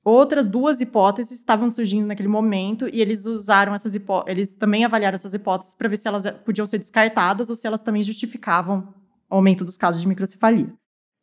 Outras 0.04 0.46
duas 0.46 0.82
hipóteses 0.82 1.38
estavam 1.38 1.70
surgindo 1.70 2.06
naquele 2.06 2.28
momento 2.28 2.86
e 2.92 3.00
eles 3.00 3.24
usaram 3.24 3.74
essas 3.74 3.94
hipóteses, 3.94 4.36
eles 4.36 4.54
também 4.54 4.84
avaliaram 4.84 5.14
essas 5.14 5.32
hipóteses 5.32 5.72
para 5.72 5.88
ver 5.88 5.96
se 5.96 6.06
elas 6.06 6.30
podiam 6.44 6.66
ser 6.66 6.78
descartadas 6.78 7.48
ou 7.48 7.56
se 7.56 7.66
elas 7.66 7.80
também 7.80 8.02
justificavam 8.02 8.92
o 9.30 9.34
aumento 9.34 9.64
dos 9.64 9.78
casos 9.78 10.02
de 10.02 10.06
microcefalia. 10.06 10.70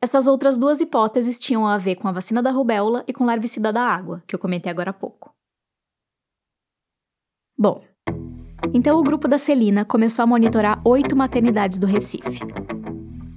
Essas 0.04 0.28
outras 0.28 0.58
duas 0.58 0.82
hipóteses 0.82 1.38
tinham 1.38 1.68
a 1.68 1.78
ver 1.78 1.96
com 1.98 2.08
a 2.08 2.12
vacina 2.12 2.42
da 2.42 2.50
rubéola 2.50 3.04
e 3.08 3.14
com 3.14 3.24
larvicida 3.24 3.72
da 3.72 3.84
água, 3.84 4.24
que 4.26 4.34
eu 4.34 4.40
comentei 4.40 4.72
agora 4.72 4.90
há 4.90 4.94
pouco. 4.94 5.32
Bom, 7.56 7.84
então 8.74 8.98
o 8.98 9.04
grupo 9.04 9.28
da 9.28 9.38
Celina 9.38 9.86
começou 9.86 10.24
a 10.24 10.26
monitorar 10.26 10.82
oito 10.84 11.16
maternidades 11.16 11.78
do 11.78 11.86
Recife. 11.86 12.40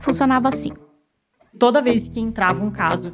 Funcionava 0.00 0.48
assim 0.48 0.72
toda 1.58 1.80
vez 1.80 2.08
que 2.08 2.20
entrava 2.20 2.62
um 2.62 2.70
caso 2.70 3.12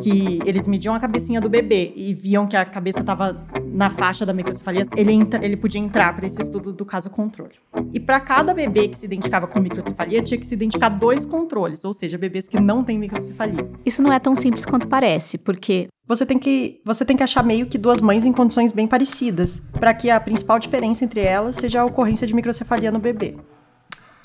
que 0.00 0.40
eles 0.46 0.66
mediam 0.66 0.94
a 0.94 1.00
cabecinha 1.00 1.40
do 1.40 1.48
bebê 1.48 1.92
e 1.94 2.14
viam 2.14 2.46
que 2.46 2.56
a 2.56 2.64
cabeça 2.64 3.00
estava 3.00 3.46
na 3.72 3.90
faixa 3.90 4.24
da 4.24 4.32
microcefalia, 4.32 4.86
ele, 4.96 5.12
entra, 5.12 5.44
ele 5.44 5.56
podia 5.56 5.80
entrar 5.80 6.14
para 6.14 6.26
esse 6.26 6.40
estudo 6.40 6.72
do 6.72 6.84
caso 6.84 7.10
controle. 7.10 7.54
E 7.92 8.00
para 8.00 8.20
cada 8.20 8.54
bebê 8.54 8.88
que 8.88 8.98
se 8.98 9.06
identificava 9.06 9.46
com 9.46 9.60
microcefalia, 9.60 10.22
tinha 10.22 10.38
que 10.38 10.46
se 10.46 10.54
identificar 10.54 10.88
dois 10.88 11.24
controles, 11.24 11.84
ou 11.84 11.94
seja, 11.94 12.18
bebês 12.18 12.48
que 12.48 12.60
não 12.60 12.84
têm 12.84 12.98
microcefalia. 12.98 13.68
Isso 13.84 14.02
não 14.02 14.12
é 14.12 14.18
tão 14.18 14.34
simples 14.34 14.64
quanto 14.64 14.88
parece, 14.88 15.38
porque 15.38 15.88
você 16.06 16.26
tem 16.26 16.38
que 16.38 16.80
você 16.84 17.04
tem 17.04 17.16
que 17.16 17.22
achar 17.22 17.42
meio 17.42 17.66
que 17.66 17.78
duas 17.78 18.00
mães 18.00 18.24
em 18.24 18.32
condições 18.32 18.72
bem 18.72 18.86
parecidas, 18.86 19.62
para 19.72 19.94
que 19.94 20.10
a 20.10 20.20
principal 20.20 20.58
diferença 20.58 21.04
entre 21.04 21.20
elas 21.20 21.56
seja 21.56 21.80
a 21.80 21.84
ocorrência 21.84 22.26
de 22.26 22.34
microcefalia 22.34 22.90
no 22.90 22.98
bebê. 22.98 23.36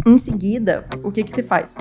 Em 0.07 0.17
seguida, 0.17 0.85
o 1.03 1.11
que, 1.11 1.21
que 1.21 1.33
se 1.33 1.43
faz? 1.43 1.75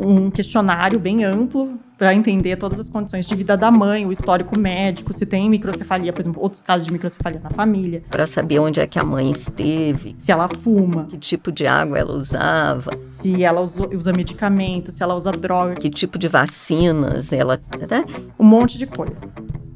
Um 0.00 0.30
questionário 0.30 0.98
bem 0.98 1.22
amplo 1.22 1.78
para 1.98 2.14
entender 2.14 2.56
todas 2.56 2.80
as 2.80 2.88
condições 2.88 3.26
de 3.26 3.36
vida 3.36 3.58
da 3.58 3.70
mãe, 3.70 4.06
o 4.06 4.12
histórico 4.12 4.58
médico, 4.58 5.12
se 5.12 5.26
tem 5.26 5.50
microcefalia, 5.50 6.10
por 6.10 6.22
exemplo, 6.22 6.40
outros 6.40 6.62
casos 6.62 6.86
de 6.86 6.92
microcefalia 6.94 7.38
na 7.40 7.50
família. 7.50 8.02
Para 8.08 8.26
saber 8.26 8.58
onde 8.58 8.80
é 8.80 8.86
que 8.86 8.98
a 8.98 9.04
mãe 9.04 9.30
esteve. 9.30 10.16
Se 10.18 10.32
ela 10.32 10.48
fuma. 10.48 11.04
Que 11.10 11.18
tipo 11.18 11.52
de 11.52 11.66
água 11.66 11.98
ela 11.98 12.14
usava. 12.14 12.90
Se 13.06 13.44
ela 13.44 13.60
usa, 13.60 13.86
usa 13.94 14.12
medicamento, 14.14 14.90
se 14.90 15.02
ela 15.02 15.14
usa 15.14 15.30
droga. 15.30 15.74
Que 15.74 15.90
tipo 15.90 16.18
de 16.18 16.26
vacinas 16.26 17.34
ela. 17.34 17.60
Né? 17.90 18.02
Um 18.38 18.44
monte 18.44 18.78
de 18.78 18.86
coisa. 18.86 19.30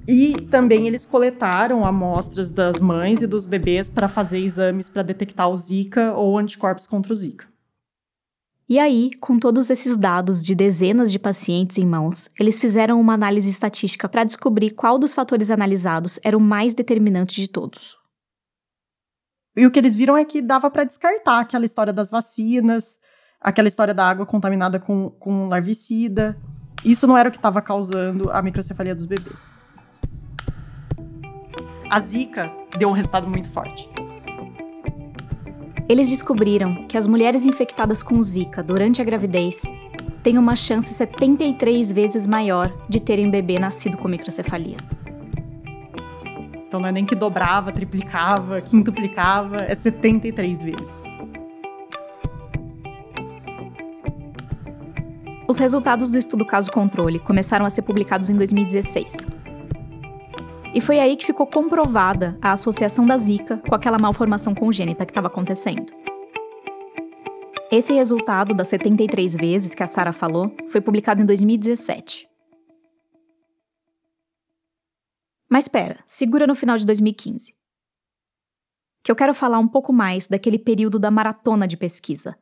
E 0.09 0.33
também 0.51 0.87
eles 0.87 1.05
coletaram 1.05 1.85
amostras 1.85 2.51
das 2.51 2.81
mães 2.81 3.21
e 3.21 3.27
dos 3.27 3.45
bebês 3.45 3.87
para 3.87 4.09
fazer 4.09 4.39
exames 4.39 4.89
para 4.89 5.03
detectar 5.03 5.51
o 5.51 5.57
Zika 5.57 6.15
ou 6.15 6.39
anticorpos 6.39 6.87
contra 6.87 7.13
o 7.13 7.17
Zika. 7.17 7.52
E 8.73 8.79
aí, 8.79 9.11
com 9.21 9.39
todos 9.39 9.69
esses 9.69 9.99
dados 9.99 10.43
de 10.43 10.55
dezenas 10.55 11.13
de 11.13 11.19
pacientes 11.19 11.77
em 11.77 11.85
mãos, 11.85 12.31
eles 12.41 12.59
fizeram 12.59 12.99
uma 12.99 13.13
análise 13.13 13.51
estatística 13.51 14.09
para 14.09 14.25
descobrir 14.25 14.71
qual 14.71 14.99
dos 14.99 15.13
fatores 15.13 15.51
analisados 15.51 16.19
era 16.25 16.39
o 16.39 16.41
mais 16.41 16.73
determinante 16.73 17.39
de 17.39 17.49
todos. 17.49 17.99
E 19.55 19.67
o 19.67 19.71
que 19.71 19.79
eles 19.79 19.95
viram 19.95 20.17
é 20.17 20.25
que 20.25 20.41
dava 20.41 20.71
para 20.71 20.85
descartar 20.85 21.41
aquela 21.41 21.67
história 21.67 21.93
das 21.93 22.11
vacinas, 22.11 22.99
aquela 23.39 23.69
história 23.69 23.93
da 23.93 24.09
água 24.09 24.25
contaminada 24.25 24.81
com, 24.81 25.11
com 25.11 25.49
larvicida. 25.49 26.41
Isso 26.83 27.07
não 27.07 27.19
era 27.19 27.29
o 27.29 27.33
que 27.33 27.37
estava 27.37 27.61
causando 27.61 28.31
a 28.31 28.41
microcefalia 28.41 28.95
dos 28.95 29.05
bebês. 29.05 29.53
A 31.91 32.01
Zika 32.01 32.51
deu 32.79 32.89
um 32.89 32.93
resultado 32.93 33.29
muito 33.29 33.51
forte. 33.51 33.92
Eles 35.93 36.09
descobriram 36.09 36.87
que 36.89 36.97
as 36.97 37.07
mulheres 37.07 37.45
infectadas 37.45 38.03
com 38.03 38.23
Zika 38.23 38.63
durante 38.63 39.03
a 39.03 39.05
gravidez 39.05 39.61
têm 40.23 40.39
uma 40.39 40.57
chance 40.57 40.89
73 40.95 41.93
vezes 41.93 42.27
maior 42.27 42.73
de 42.89 42.99
terem 42.99 43.31
bebê 43.31 43.59
nascido 43.59 43.99
com 43.99 44.09
microcefalia. 44.09 44.79
Então 46.67 46.81
não 46.81 46.89
é 46.89 46.93
nem 46.93 47.05
que 47.05 47.15
dobrava, 47.15 47.71
triplicava, 47.71 48.63
quintuplicava, 48.63 49.67
é 49.69 49.75
73 49.75 50.63
vezes. 50.63 51.03
Os 55.47 55.59
resultados 55.59 56.11
do 56.11 56.17
estudo 56.17 56.47
caso 56.47 56.71
controle 56.71 57.19
começaram 57.19 57.67
a 57.67 57.69
ser 57.69 57.83
publicados 57.83 58.31
em 58.31 58.37
2016. 58.39 59.42
E 60.75 60.81
foi 60.81 60.99
aí 60.99 61.17
que 61.17 61.27
ficou 61.27 61.47
comprovada 61.47 62.39
a 62.41 62.53
associação 62.53 63.07
da 63.07 63.19
Zika 63.19 63.59
com 63.59 63.75
aquela 63.75 63.99
malformação 63.99 64.55
congênita 64.55 65.05
que 65.05 65.11
estava 65.11 65.27
acontecendo. 65.27 65.93
Esse 67.71 67.93
resultado 67.93 68.55
das 68.55 68.69
73 68.69 69.37
vezes 69.37 69.75
que 69.75 69.83
a 69.83 69.87
Sara 69.87 70.13
falou 70.13 70.55
foi 70.69 70.81
publicado 70.81 71.21
em 71.21 71.27
2017. 71.27 72.27
Mas 75.49 75.65
espera, 75.65 75.99
segura 76.07 76.47
no 76.47 76.55
final 76.55 76.79
de 76.79 76.87
2015. 76.87 77.55
Que 79.05 79.11
eu 79.11 79.17
quero 79.17 79.35
falar 79.35 79.59
um 79.59 79.69
pouco 79.69 79.93
mais 79.93 80.27
daquele 80.27 80.59
período 80.59 80.99
da 80.99 81.11
maratona 81.11 81.69
de 81.69 81.77
pesquisa. 81.77 82.39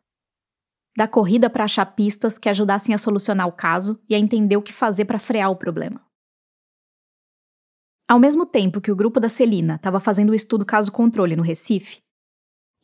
Da 0.96 1.08
corrida 1.08 1.50
para 1.50 1.64
achar 1.64 1.86
pistas 1.86 2.38
que 2.38 2.48
ajudassem 2.48 2.94
a 2.94 2.98
solucionar 2.98 3.48
o 3.48 3.52
caso 3.52 4.00
e 4.08 4.14
a 4.14 4.18
entender 4.18 4.56
o 4.56 4.62
que 4.62 4.72
fazer 4.72 5.04
para 5.04 5.18
frear 5.18 5.50
o 5.50 5.56
problema. 5.56 6.09
Ao 8.10 8.18
mesmo 8.18 8.44
tempo 8.44 8.80
que 8.80 8.90
o 8.90 8.96
grupo 8.96 9.20
da 9.20 9.28
Celina 9.28 9.76
estava 9.76 10.00
fazendo 10.00 10.30
o 10.30 10.34
estudo 10.34 10.66
caso 10.66 10.90
controle 10.90 11.36
no 11.36 11.44
Recife, 11.44 12.00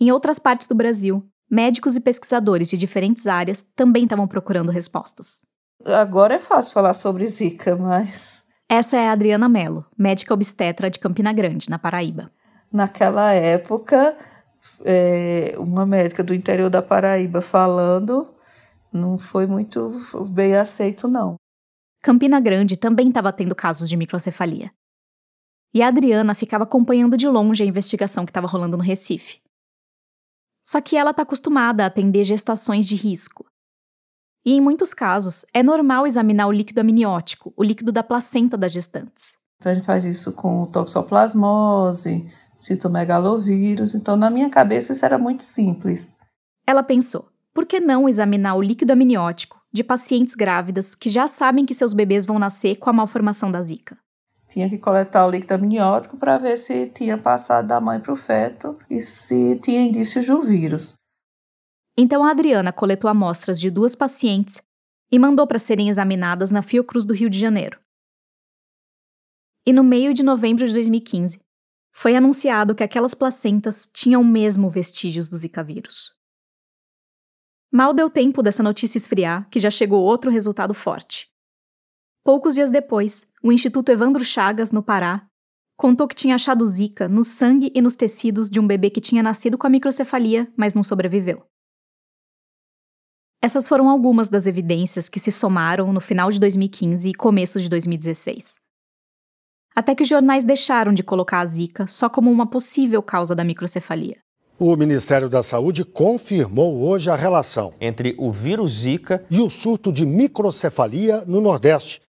em 0.01 0.12
outras 0.12 0.39
partes 0.39 0.69
do 0.69 0.75
Brasil, 0.77 1.21
médicos 1.51 1.97
e 1.97 2.01
pesquisadores 2.01 2.71
de 2.71 2.79
diferentes 2.79 3.27
áreas 3.27 3.67
também 3.75 4.05
estavam 4.05 4.29
procurando 4.29 4.71
respostas. 4.71 5.43
Agora 5.85 6.35
é 6.35 6.39
fácil 6.39 6.73
falar 6.73 6.95
sobre 6.95 7.27
Zika, 7.27 7.75
mas 7.75 8.45
essa 8.69 8.99
é 8.99 9.09
a 9.09 9.11
Adriana 9.11 9.49
Mello, 9.49 9.85
médica 9.99 10.33
obstetra 10.33 10.89
de 10.89 11.01
Campina 11.01 11.33
Grande, 11.33 11.69
na 11.69 11.77
Paraíba. 11.77 12.31
Naquela 12.73 13.33
época, 13.33 14.17
é, 14.85 15.57
uma 15.59 15.85
médica 15.85 16.23
do 16.23 16.35
interior 16.35 16.71
da 16.71 16.83
Paraíba 16.83 17.43
falando 17.43 18.33
não 18.93 19.19
foi 19.19 19.49
muito 19.49 19.91
bem 20.31 20.55
aceito, 20.55 21.09
não. 21.09 21.35
Campina 22.01 22.39
Grande 22.39 22.77
também 22.77 23.09
estava 23.09 23.33
tendo 23.33 23.57
casos 23.57 23.89
de 23.89 23.97
microcefalia. 23.97 24.71
E 25.75 25.83
a 25.83 25.89
Adriana 25.89 26.35
ficava 26.35 26.65
acompanhando 26.65 27.17
de 27.17 27.29
longe 27.29 27.63
a 27.63 27.67
investigação 27.67 28.25
que 28.25 28.31
estava 28.31 28.47
rolando 28.47 28.77
no 28.77 28.83
Recife. 28.83 29.41
Só 30.65 30.81
que 30.81 30.97
ela 30.97 31.11
está 31.11 31.23
acostumada 31.23 31.85
a 31.85 31.87
atender 31.87 32.25
gestações 32.25 32.87
de 32.89 32.97
risco, 32.97 33.47
e 34.47 34.53
em 34.53 34.61
muitos 34.61 34.95
casos, 34.95 35.45
é 35.53 35.61
normal 35.61 36.07
examinar 36.07 36.47
o 36.47 36.53
líquido 36.53 36.81
amniótico, 36.81 37.53
o 37.57 37.65
líquido 37.65 37.91
da 37.91 38.05
placenta 38.05 38.57
das 38.57 38.71
gestantes. 38.71 39.37
Então 39.59 39.73
a 39.73 39.75
gente 39.75 39.85
faz 39.85 40.05
isso 40.05 40.33
com 40.33 40.67
toxoplasmose, 40.67 42.31
citomegalovírus. 42.57 43.97
Então, 43.97 44.17
na 44.17 44.31
minha 44.31 44.49
cabeça, 44.49 44.93
isso 44.93 45.05
era 45.05 45.19
muito 45.19 45.43
simples. 45.43 46.17
Ela 46.65 46.85
pensou: 46.85 47.29
por 47.53 47.67
que 47.67 47.81
não 47.81 48.09
examinar 48.09 48.55
o 48.55 48.63
líquido 48.63 48.93
amniótico 48.93 49.61
de 49.73 49.83
pacientes 49.83 50.37
grávidas 50.37 50.95
que 50.95 51.11
já 51.11 51.27
sabem 51.27 51.67
que 51.67 51.75
seus 51.75 51.93
bebês 51.93 52.25
vão 52.25 52.39
nascer 52.39 52.77
com 52.77 52.89
a 52.89 52.93
malformação 52.93 53.51
da 53.51 53.61
Zika? 53.61 53.99
Tinha 54.49 54.69
que 54.71 54.79
coletar 54.79 55.27
o 55.27 55.31
líquido 55.31 55.55
amniótico 55.55 56.17
para 56.17 56.39
ver 56.39 56.57
se 56.57 56.89
tinha 56.89 57.19
passado 57.19 57.69
da 57.69 57.81
mãe 57.81 58.01
para 58.01 58.13
o 58.13 58.17
feto 58.17 58.79
e 58.89 59.01
se 59.01 59.59
tinha 59.61 59.83
indícios 59.83 60.27
do 60.27 60.41
vírus. 60.41 60.95
Então 61.97 62.25
a 62.25 62.31
Adriana 62.31 62.73
coletou 62.73 63.11
amostras 63.11 63.59
de 63.59 63.71
duas 63.71 63.95
pacientes 63.95 64.63
e 65.11 65.19
mandou 65.19 65.47
para 65.47 65.59
serem 65.59 65.89
examinadas 65.89 66.51
na 66.51 66.63
Fiocruz 66.63 67.05
do 67.05 67.15
Rio 67.15 67.31
de 67.31 67.39
Janeiro. 67.39 67.81
E 69.67 69.73
no 69.73 69.83
meio 69.83 70.15
de 70.15 70.23
novembro 70.23 70.67
de 70.67 70.73
2015, 70.73 71.41
foi 71.93 72.15
anunciado 72.15 72.75
que 72.75 72.85
aquelas 72.85 73.15
placentas 73.15 73.89
tinham 73.91 74.23
mesmo 74.23 74.69
vestígios 74.69 75.29
do 75.29 75.37
Zika 75.37 75.65
vírus. 75.65 76.15
Mal 77.73 77.93
deu 77.93 78.09
tempo 78.09 78.43
dessa 78.43 78.63
notícia 78.63 78.99
esfriar 78.99 79.49
que 79.49 79.59
já 79.59 79.71
chegou 79.71 80.03
outro 80.05 80.31
resultado 80.31 80.73
forte. 80.73 81.29
Poucos 82.27 82.57
dias 82.57 82.73
depois, 82.73 83.25
o 83.41 83.53
Instituto 83.53 83.89
Evandro 83.89 84.25
Chagas, 84.25 84.73
no 84.73 84.83
Pará, 84.83 85.29
contou 85.77 86.09
que 86.09 86.15
tinha 86.17 86.35
achado 86.35 86.67
Zika 86.67 87.07
no 87.07 87.23
sangue 87.23 87.71
e 87.73 87.81
nos 87.81 87.95
tecidos 87.95 88.51
de 88.51 88.59
um 88.59 88.67
bebê 88.67 88.91
que 88.91 89.01
tinha 89.01 89.23
nascido 89.23 89.57
com 89.57 89.65
a 89.65 89.71
microcefalia, 89.71 90.53
mas 90.57 90.75
não 90.75 90.83
sobreviveu. 90.83 91.45
Essas 93.41 93.69
foram 93.69 93.89
algumas 93.89 94.29
das 94.29 94.45
evidências 94.45 95.09
que 95.09 95.21
se 95.21 95.31
somaram 95.31 95.93
no 95.93 96.01
final 96.01 96.29
de 96.33 96.41
2015 96.41 97.11
e 97.11 97.15
começo 97.15 97.61
de 97.61 97.69
2016. 97.69 98.59
Até 99.73 99.95
que 99.95 100.03
os 100.03 100.09
jornais 100.09 100.45
deixaram 100.45 100.93
de 100.93 101.05
colocar 101.05 101.39
a 101.39 101.47
Zika 101.47 101.87
só 101.87 102.09
como 102.09 102.29
uma 102.29 102.51
possível 102.51 103.05
causa 103.05 103.37
da 103.37 103.45
microcefalia. 103.45 104.19
O 104.59 104.75
Ministério 104.75 105.29
da 105.29 105.45
Saúde 105.45 105.85
confirmou 105.85 106.83
hoje 106.89 107.09
a 107.09 107.15
relação 107.15 107.73
entre 107.81 108.17
o 108.19 108.33
vírus 108.33 108.79
Zika 108.79 109.25
e 109.31 109.39
o 109.39 109.49
surto 109.49 109.93
de 109.93 110.05
microcefalia 110.05 111.25
no 111.25 111.41
Nordeste. 111.41 112.05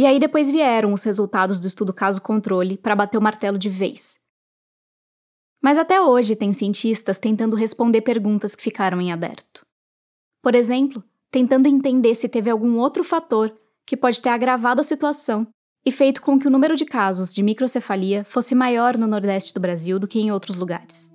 E 0.00 0.06
aí 0.06 0.18
depois 0.18 0.50
vieram 0.50 0.94
os 0.94 1.02
resultados 1.02 1.60
do 1.60 1.66
estudo 1.66 1.92
caso 1.92 2.22
controle 2.22 2.78
para 2.78 2.96
bater 2.96 3.18
o 3.18 3.22
martelo 3.22 3.58
de 3.58 3.68
vez. 3.68 4.18
Mas 5.62 5.76
até 5.76 6.00
hoje 6.00 6.34
tem 6.34 6.54
cientistas 6.54 7.18
tentando 7.18 7.54
responder 7.54 8.00
perguntas 8.00 8.56
que 8.56 8.62
ficaram 8.62 8.98
em 8.98 9.12
aberto. 9.12 9.60
Por 10.42 10.54
exemplo, 10.54 11.04
tentando 11.30 11.68
entender 11.68 12.14
se 12.14 12.30
teve 12.30 12.48
algum 12.48 12.78
outro 12.78 13.04
fator 13.04 13.54
que 13.84 13.94
pode 13.94 14.22
ter 14.22 14.30
agravado 14.30 14.80
a 14.80 14.84
situação 14.84 15.46
e 15.84 15.92
feito 15.92 16.22
com 16.22 16.38
que 16.38 16.48
o 16.48 16.50
número 16.50 16.76
de 16.76 16.86
casos 16.86 17.34
de 17.34 17.42
microcefalia 17.42 18.24
fosse 18.24 18.54
maior 18.54 18.96
no 18.96 19.06
Nordeste 19.06 19.52
do 19.52 19.60
Brasil 19.60 19.98
do 19.98 20.08
que 20.08 20.18
em 20.18 20.32
outros 20.32 20.56
lugares. 20.56 21.14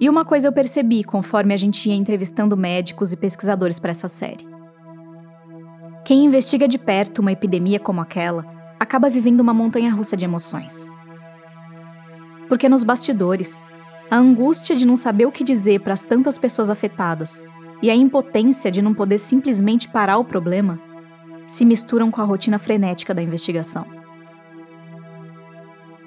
E 0.00 0.08
uma 0.08 0.24
coisa 0.24 0.48
eu 0.48 0.52
percebi 0.52 1.04
conforme 1.04 1.54
a 1.54 1.56
gente 1.56 1.88
ia 1.88 1.94
entrevistando 1.94 2.56
médicos 2.56 3.12
e 3.12 3.16
pesquisadores 3.16 3.78
para 3.78 3.90
essa 3.90 4.08
série. 4.08 4.48
Quem 6.04 6.24
investiga 6.24 6.66
de 6.66 6.78
perto 6.78 7.18
uma 7.18 7.32
epidemia 7.32 7.78
como 7.78 8.00
aquela 8.00 8.44
acaba 8.80 9.10
vivendo 9.10 9.40
uma 9.40 9.52
montanha 9.52 9.92
russa 9.92 10.16
de 10.16 10.24
emoções 10.24 10.90
porque 12.50 12.68
nos 12.68 12.82
bastidores, 12.82 13.62
a 14.10 14.16
angústia 14.16 14.74
de 14.74 14.84
não 14.84 14.96
saber 14.96 15.24
o 15.24 15.30
que 15.30 15.44
dizer 15.44 15.82
para 15.82 15.92
as 15.92 16.02
tantas 16.02 16.36
pessoas 16.36 16.68
afetadas 16.68 17.44
e 17.80 17.88
a 17.88 17.94
impotência 17.94 18.72
de 18.72 18.82
não 18.82 18.92
poder 18.92 19.18
simplesmente 19.18 19.88
parar 19.88 20.18
o 20.18 20.24
problema 20.24 20.76
se 21.46 21.64
misturam 21.64 22.10
com 22.10 22.20
a 22.20 22.24
rotina 22.24 22.58
frenética 22.58 23.14
da 23.14 23.22
investigação. 23.22 23.86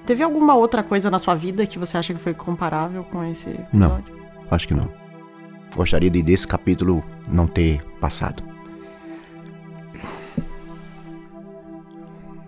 Teve 0.06 0.22
alguma 0.22 0.54
outra 0.54 0.82
coisa 0.82 1.10
na 1.10 1.18
sua 1.18 1.34
vida 1.34 1.66
que 1.66 1.78
você 1.78 1.96
acha 1.96 2.12
que 2.12 2.20
foi 2.20 2.34
comparável 2.34 3.04
com 3.04 3.24
esse 3.24 3.50
episódio? 3.50 3.72
Não, 3.72 4.02
acho 4.50 4.68
que 4.68 4.74
não. 4.74 4.88
Gostaria 5.74 6.10
de 6.10 6.22
desse 6.22 6.46
capítulo 6.46 7.02
não 7.30 7.46
ter 7.46 7.82
passado. 8.00 8.42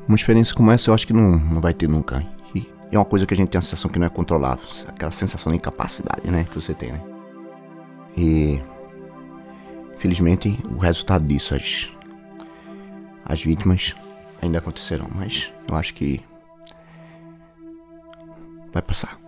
Uma 0.06 0.14
experiência 0.14 0.54
como 0.54 0.70
essa 0.70 0.90
eu 0.90 0.94
acho 0.94 1.06
que 1.06 1.12
não, 1.12 1.38
não 1.38 1.60
vai 1.60 1.74
ter 1.74 1.88
nunca. 1.88 2.24
E 2.54 2.64
é 2.92 2.98
uma 2.98 3.04
coisa 3.04 3.26
que 3.26 3.34
a 3.34 3.36
gente 3.36 3.48
tem 3.48 3.58
a 3.58 3.62
sensação 3.62 3.90
que 3.90 3.98
não 3.98 4.06
é 4.06 4.10
controlável. 4.10 4.64
Aquela 4.86 5.10
sensação 5.10 5.50
de 5.50 5.58
incapacidade, 5.58 6.30
né? 6.30 6.44
Que 6.44 6.54
você 6.54 6.72
tem, 6.72 6.92
né? 6.92 7.00
E. 8.16 8.62
Felizmente, 9.98 10.58
o 10.70 10.78
resultado 10.78 11.24
disso, 11.26 11.54
as, 11.54 11.90
as 13.24 13.42
vítimas 13.42 13.96
ainda 14.40 14.58
acontecerão. 14.58 15.08
Mas 15.12 15.52
eu 15.68 15.74
acho 15.74 15.94
que. 15.94 16.22
Vai 18.76 18.82
passar. 18.82 19.18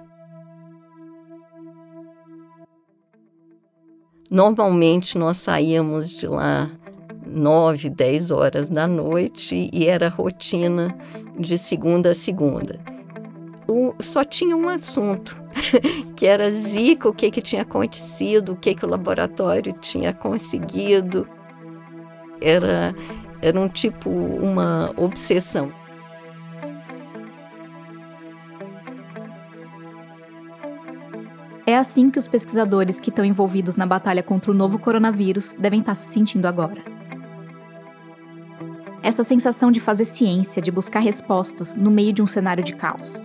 Normalmente 4.31 5.17
nós 5.17 5.39
saíamos 5.39 6.11
de 6.11 6.27
lá 6.27 6.71
9, 7.27 7.89
10 7.89 8.31
horas 8.31 8.69
da 8.69 8.87
noite 8.87 9.71
e 9.73 9.87
era 9.87 10.11
rotina 10.11 10.95
de 11.39 11.57
segunda 11.57 12.11
a 12.11 12.15
segunda 12.15 12.79
o, 13.69 13.95
só 14.01 14.25
tinha 14.25 14.57
um 14.57 14.69
assunto, 14.69 15.41
que 16.17 16.27
era 16.27 16.51
Zika, 16.51 17.09
o 17.09 17.13
que, 17.13 17.31
que 17.31 17.43
tinha 17.43 17.63
acontecido, 17.63 18.53
o 18.53 18.57
que, 18.57 18.75
que 18.75 18.85
o 18.85 18.89
laboratório 18.89 19.75
tinha 19.75 20.13
conseguido. 20.15 21.29
Era 22.41 22.95
Era 23.43 23.61
um 23.61 23.69
tipo, 23.69 24.09
uma 24.11 24.93
obsessão. 24.97 25.71
É 31.69 31.77
assim 31.77 32.11
que 32.11 32.19
os 32.19 32.27
pesquisadores 32.27 32.99
que 32.99 33.11
estão 33.11 33.23
envolvidos 33.23 33.77
na 33.77 33.85
batalha 33.85 34.23
contra 34.23 34.51
o 34.51 34.55
novo 34.55 34.79
coronavírus 34.79 35.53
devem 35.53 35.81
estar 35.81 35.95
se 35.95 36.11
sentindo 36.11 36.49
agora. 36.49 36.83
Essa 39.03 39.23
sensação 39.23 39.71
de 39.71 39.79
fazer 39.79 40.07
ciência, 40.07 40.63
de 40.63 40.71
buscar 40.71 41.01
respostas 41.01 41.75
no 41.75 41.91
meio 41.91 42.11
de 42.11 42.23
um 42.23 42.27
cenário 42.27 42.65
de 42.65 42.75
caos. 42.75 43.23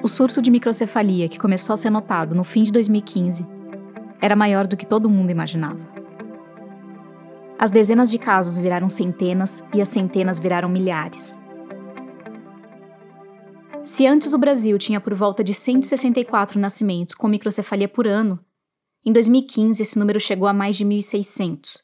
O 0.00 0.06
surto 0.06 0.40
de 0.40 0.48
microcefalia 0.48 1.28
que 1.28 1.36
começou 1.36 1.74
a 1.74 1.76
ser 1.76 1.90
notado 1.90 2.32
no 2.32 2.44
fim 2.44 2.62
de 2.62 2.70
2015 2.70 3.44
era 4.20 4.36
maior 4.36 4.68
do 4.68 4.76
que 4.76 4.86
todo 4.86 5.10
mundo 5.10 5.32
imaginava. 5.32 5.84
As 7.58 7.72
dezenas 7.72 8.08
de 8.08 8.20
casos 8.20 8.56
viraram 8.56 8.88
centenas 8.88 9.64
e 9.74 9.82
as 9.82 9.88
centenas 9.88 10.38
viraram 10.38 10.68
milhares. 10.68 11.36
Se 13.98 14.06
antes 14.06 14.32
o 14.32 14.38
Brasil 14.38 14.78
tinha 14.78 15.00
por 15.00 15.12
volta 15.12 15.42
de 15.42 15.52
164 15.52 16.56
nascimentos 16.60 17.16
com 17.16 17.26
microcefalia 17.26 17.88
por 17.88 18.06
ano, 18.06 18.38
em 19.04 19.12
2015 19.12 19.82
esse 19.82 19.98
número 19.98 20.20
chegou 20.20 20.46
a 20.46 20.52
mais 20.52 20.76
de 20.76 20.84
1.600. 20.84 21.82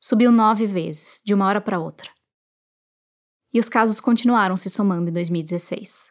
Subiu 0.00 0.32
nove 0.32 0.64
vezes, 0.64 1.20
de 1.22 1.34
uma 1.34 1.46
hora 1.46 1.60
para 1.60 1.78
outra. 1.78 2.10
E 3.52 3.60
os 3.60 3.68
casos 3.68 4.00
continuaram 4.00 4.56
se 4.56 4.70
somando 4.70 5.10
em 5.10 5.12
2016. 5.12 6.10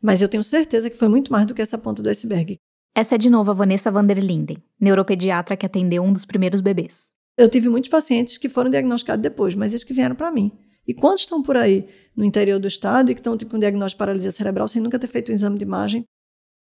Mas 0.00 0.22
eu 0.22 0.30
tenho 0.30 0.42
certeza 0.42 0.88
que 0.88 0.96
foi 0.96 1.08
muito 1.08 1.30
mais 1.30 1.46
do 1.46 1.52
que 1.52 1.60
essa 1.60 1.76
ponta 1.76 2.02
do 2.02 2.08
iceberg. 2.08 2.56
Essa 2.94 3.16
é 3.16 3.18
de 3.18 3.28
novo 3.28 3.50
a 3.50 3.54
Vanessa 3.54 3.90
van 3.90 4.06
der 4.06 4.18
Linden, 4.18 4.64
neuropediatra 4.80 5.58
que 5.58 5.66
atendeu 5.66 6.02
um 6.02 6.10
dos 6.10 6.24
primeiros 6.24 6.62
bebês. 6.62 7.12
Eu 7.36 7.50
tive 7.50 7.68
muitos 7.68 7.90
pacientes 7.90 8.38
que 8.38 8.48
foram 8.48 8.70
diagnosticados 8.70 9.22
depois, 9.22 9.54
mas 9.54 9.74
esses 9.74 9.84
que 9.84 9.92
vieram 9.92 10.16
para 10.16 10.32
mim. 10.32 10.50
E 10.86 10.92
quantos 10.94 11.22
estão 11.22 11.42
por 11.42 11.56
aí 11.56 11.88
no 12.16 12.24
interior 12.24 12.58
do 12.58 12.66
estado 12.66 13.10
e 13.10 13.14
que 13.14 13.20
estão 13.20 13.36
com 13.38 13.58
diagnóstico 13.58 13.96
de 13.96 13.98
paralisia 13.98 14.30
cerebral 14.30 14.66
sem 14.66 14.82
nunca 14.82 14.98
ter 14.98 15.06
feito 15.06 15.30
um 15.30 15.34
exame 15.34 15.58
de 15.58 15.64
imagem? 15.64 16.04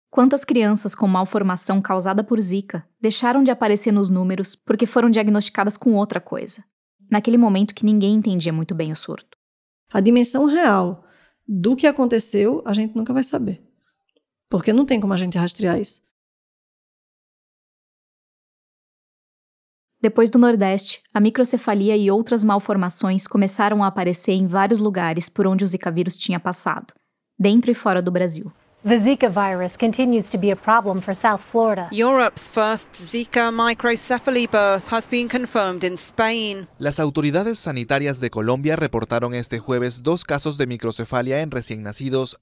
Quantas 0.09 0.45
crianças 0.45 0.95
com 0.95 1.07
malformação 1.07 1.81
causada 1.81 2.23
por 2.23 2.39
Zika 2.39 2.87
deixaram 3.01 3.43
de 3.43 3.51
aparecer 3.51 3.91
nos 3.91 4.09
números 4.09 4.55
porque 4.55 4.85
foram 4.85 5.09
diagnosticadas 5.09 5.75
com 5.75 5.93
outra 5.95 6.21
coisa? 6.21 6.63
Naquele 7.11 7.37
momento 7.37 7.75
que 7.75 7.85
ninguém 7.85 8.15
entendia 8.15 8.53
muito 8.53 8.73
bem 8.73 8.91
o 8.91 8.95
surto. 8.95 9.37
A 9.91 9.99
dimensão 9.99 10.45
real 10.45 11.03
do 11.47 11.75
que 11.75 11.85
aconteceu, 11.85 12.61
a 12.65 12.73
gente 12.73 12.95
nunca 12.95 13.13
vai 13.13 13.23
saber. 13.23 13.61
Porque 14.49 14.71
não 14.71 14.85
tem 14.85 14.99
como 14.99 15.13
a 15.13 15.17
gente 15.17 15.37
rastrear 15.37 15.79
isso. 15.79 16.01
Depois 20.05 20.29
do 20.29 20.37
Nordeste, 20.37 21.01
a 21.11 21.19
microcefalia 21.19 21.97
e 21.97 22.11
outras 22.11 22.43
malformações 22.43 23.25
começaram 23.25 23.83
a 23.83 23.87
aparecer 23.87 24.33
em 24.33 24.45
vários 24.45 24.77
lugares 24.77 25.27
por 25.27 25.47
onde 25.47 25.63
o 25.63 25.67
Zika 25.67 25.89
vírus 25.89 26.15
tinha 26.15 26.39
passado, 26.39 26.93
dentro 27.39 27.71
e 27.71 27.73
fora 27.73 28.03
do 28.03 28.11
Brasil. 28.11 28.51
The 28.87 28.99
Zika 28.99 29.27
virus 29.27 29.75
continues 29.75 30.27
to 30.27 30.37
be 30.37 30.51
a 30.51 30.55
problem 30.55 31.01
for 31.01 31.15
South 31.15 31.39
Florida. 31.39 31.89
Europe's 31.91 32.51
first 32.51 32.93
Zika 32.93 33.49
microcephaly 33.49 34.45
birth 34.45 34.93
has 34.93 35.07
been 35.07 35.27
confirmed 35.27 35.83
in 35.83 35.97
Spain. 35.97 36.67
Las 36.77 36.99
autoridades 36.99 37.57
sanitarias 37.57 38.19
de 38.19 38.29
Colombia 38.29 38.75
reportaron 38.75 39.33
este 39.33 39.57
jueves 39.57 40.03
dos 40.03 40.23
casos 40.23 40.59
de 40.59 40.67
microcefalia 40.67 41.41
en 41.41 41.49
recién 41.49 41.81
nacidos. 41.81 42.37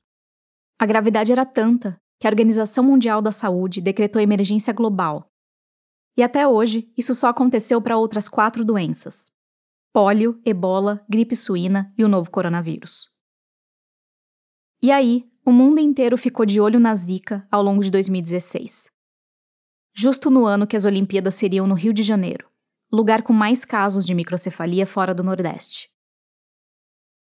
A 0.79 0.85
gravidade 0.85 1.31
era 1.31 1.45
tanta 1.45 1.97
que 2.19 2.27
a 2.27 2.29
Organização 2.29 2.83
Mundial 2.83 3.21
da 3.21 3.31
Saúde 3.31 3.79
decretou 3.79 4.21
emergência 4.21 4.73
global. 4.73 5.29
E 6.15 6.21
até 6.21 6.47
hoje, 6.47 6.91
isso 6.97 7.13
só 7.13 7.27
aconteceu 7.27 7.81
para 7.81 7.97
outras 7.97 8.29
quatro 8.29 8.63
doenças: 8.63 9.31
pólio, 9.91 10.39
ebola, 10.45 11.03
gripe 11.09 11.35
suína 11.35 11.93
e 11.97 12.03
o 12.03 12.07
novo 12.07 12.29
coronavírus. 12.29 13.11
E 14.81 14.91
aí, 14.91 15.29
o 15.45 15.51
mundo 15.51 15.79
inteiro 15.79 16.17
ficou 16.17 16.45
de 16.45 16.59
olho 16.61 16.79
na 16.79 16.95
Zika 16.95 17.47
ao 17.51 17.61
longo 17.61 17.83
de 17.83 17.91
2016. 17.91 18.89
Justo 19.95 20.29
no 20.29 20.45
ano 20.45 20.65
que 20.65 20.75
as 20.75 20.85
Olimpíadas 20.85 21.35
seriam 21.35 21.67
no 21.67 21.75
Rio 21.75 21.93
de 21.93 22.01
Janeiro, 22.01 22.47
lugar 22.91 23.21
com 23.21 23.33
mais 23.33 23.65
casos 23.65 24.05
de 24.05 24.13
microcefalia 24.13 24.85
fora 24.85 25.13
do 25.13 25.23
Nordeste. 25.23 25.89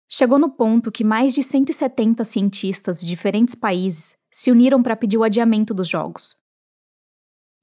Chegou 0.08 0.38
no 0.38 0.50
ponto 0.50 0.90
que 0.90 1.04
mais 1.04 1.34
de 1.34 1.42
170 1.42 2.24
cientistas 2.24 3.00
de 3.00 3.06
diferentes 3.06 3.54
países 3.54 4.16
se 4.30 4.50
uniram 4.50 4.82
para 4.82 4.96
pedir 4.96 5.18
o 5.18 5.22
adiamento 5.22 5.74
dos 5.74 5.86
Jogos. 5.86 6.37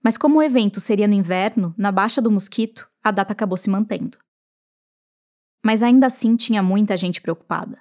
Mas 0.06 0.18
como 0.18 0.38
o 0.38 0.44
evento 0.44 0.80
seria 0.80 1.08
no 1.08 1.15
inverno, 1.15 1.74
na 1.76 1.91
Baixa 1.91 2.22
do 2.22 2.30
Mosquito, 2.30 2.88
a 3.04 3.10
data 3.10 3.34
acabou 3.34 3.58
se 3.58 3.72
mantendo. 3.72 4.20
Mas 5.65 5.82
ainda 5.82 6.06
assim 6.06 6.36
tinha 6.36 6.62
muita 6.62 6.96
gente 6.96 7.20
preocupada. 7.20 7.80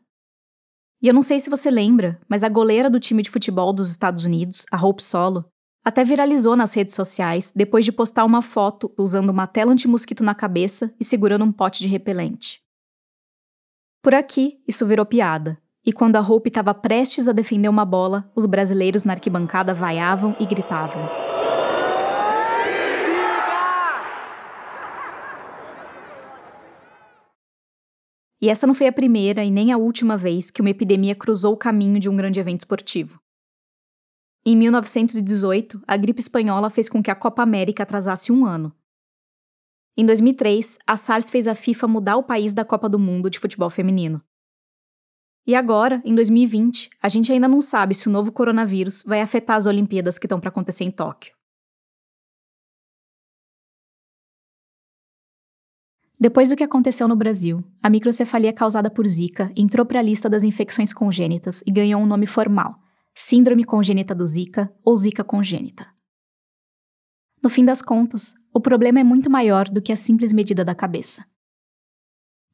E 1.02 1.08
eu 1.08 1.12
não 1.12 1.20
sei 1.20 1.38
se 1.38 1.50
você 1.50 1.70
lembra, 1.70 2.18
mas 2.26 2.42
a 2.42 2.48
goleira 2.48 2.88
do 2.88 2.98
time 2.98 3.22
de 3.22 3.28
futebol 3.28 3.74
dos 3.74 3.90
Estados 3.90 4.24
Unidos, 4.24 4.64
a 4.72 4.82
Hope 4.82 5.02
Solo, 5.02 5.44
até 5.84 6.02
viralizou 6.02 6.56
nas 6.56 6.72
redes 6.72 6.94
sociais 6.94 7.52
depois 7.54 7.84
de 7.84 7.92
postar 7.92 8.24
uma 8.24 8.40
foto 8.40 8.90
usando 8.96 9.28
uma 9.28 9.46
tela 9.46 9.72
anti-mosquito 9.72 10.24
na 10.24 10.34
cabeça 10.34 10.94
e 10.98 11.04
segurando 11.04 11.44
um 11.44 11.52
pote 11.52 11.80
de 11.80 11.88
repelente. 11.88 12.62
Por 14.02 14.14
aqui, 14.14 14.62
isso 14.66 14.86
virou 14.86 15.04
piada. 15.04 15.58
E 15.84 15.92
quando 15.92 16.16
a 16.16 16.22
Hope 16.22 16.48
estava 16.48 16.72
prestes 16.72 17.28
a 17.28 17.32
defender 17.32 17.68
uma 17.68 17.84
bola, 17.84 18.32
os 18.34 18.46
brasileiros 18.46 19.04
na 19.04 19.12
arquibancada 19.12 19.74
vaiavam 19.74 20.34
e 20.40 20.46
gritavam. 20.46 21.33
E 28.44 28.50
essa 28.50 28.66
não 28.66 28.74
foi 28.74 28.86
a 28.86 28.92
primeira 28.92 29.42
e 29.42 29.50
nem 29.50 29.72
a 29.72 29.78
última 29.78 30.18
vez 30.18 30.50
que 30.50 30.60
uma 30.60 30.68
epidemia 30.68 31.14
cruzou 31.14 31.54
o 31.54 31.56
caminho 31.56 31.98
de 31.98 32.10
um 32.10 32.14
grande 32.14 32.38
evento 32.38 32.60
esportivo. 32.60 33.18
Em 34.44 34.54
1918, 34.54 35.82
a 35.88 35.96
gripe 35.96 36.20
espanhola 36.20 36.68
fez 36.68 36.86
com 36.86 37.02
que 37.02 37.10
a 37.10 37.14
Copa 37.14 37.42
América 37.42 37.84
atrasasse 37.84 38.30
um 38.30 38.44
ano. 38.44 38.70
Em 39.96 40.04
2003, 40.04 40.78
a 40.86 40.94
SARS 40.94 41.30
fez 41.30 41.48
a 41.48 41.54
FIFA 41.54 41.88
mudar 41.88 42.18
o 42.18 42.22
país 42.22 42.52
da 42.52 42.66
Copa 42.66 42.86
do 42.86 42.98
Mundo 42.98 43.30
de 43.30 43.38
futebol 43.38 43.70
feminino. 43.70 44.22
E 45.46 45.54
agora, 45.54 46.02
em 46.04 46.14
2020, 46.14 46.90
a 47.00 47.08
gente 47.08 47.32
ainda 47.32 47.48
não 47.48 47.62
sabe 47.62 47.94
se 47.94 48.08
o 48.08 48.12
novo 48.12 48.30
coronavírus 48.30 49.04
vai 49.04 49.22
afetar 49.22 49.56
as 49.56 49.64
Olimpíadas 49.64 50.18
que 50.18 50.26
estão 50.26 50.38
para 50.38 50.50
acontecer 50.50 50.84
em 50.84 50.90
Tóquio. 50.90 51.34
Depois 56.24 56.48
do 56.48 56.56
que 56.56 56.64
aconteceu 56.64 57.06
no 57.06 57.14
Brasil, 57.14 57.62
a 57.82 57.90
microcefalia 57.90 58.50
causada 58.50 58.88
por 58.88 59.06
Zika 59.06 59.52
entrou 59.54 59.84
para 59.84 59.98
a 59.98 60.02
lista 60.02 60.26
das 60.26 60.42
infecções 60.42 60.90
congênitas 60.90 61.62
e 61.66 61.70
ganhou 61.70 62.00
um 62.00 62.06
nome 62.06 62.26
formal: 62.26 62.76
Síndrome 63.14 63.62
congênita 63.62 64.14
do 64.14 64.26
Zika 64.26 64.72
ou 64.82 64.96
Zika 64.96 65.22
congênita. 65.22 65.86
No 67.42 67.50
fim 67.50 67.62
das 67.62 67.82
contas, 67.82 68.32
o 68.54 68.58
problema 68.58 69.00
é 69.00 69.04
muito 69.04 69.28
maior 69.28 69.68
do 69.68 69.82
que 69.82 69.92
a 69.92 69.96
simples 69.96 70.32
medida 70.32 70.64
da 70.64 70.74
cabeça. 70.74 71.26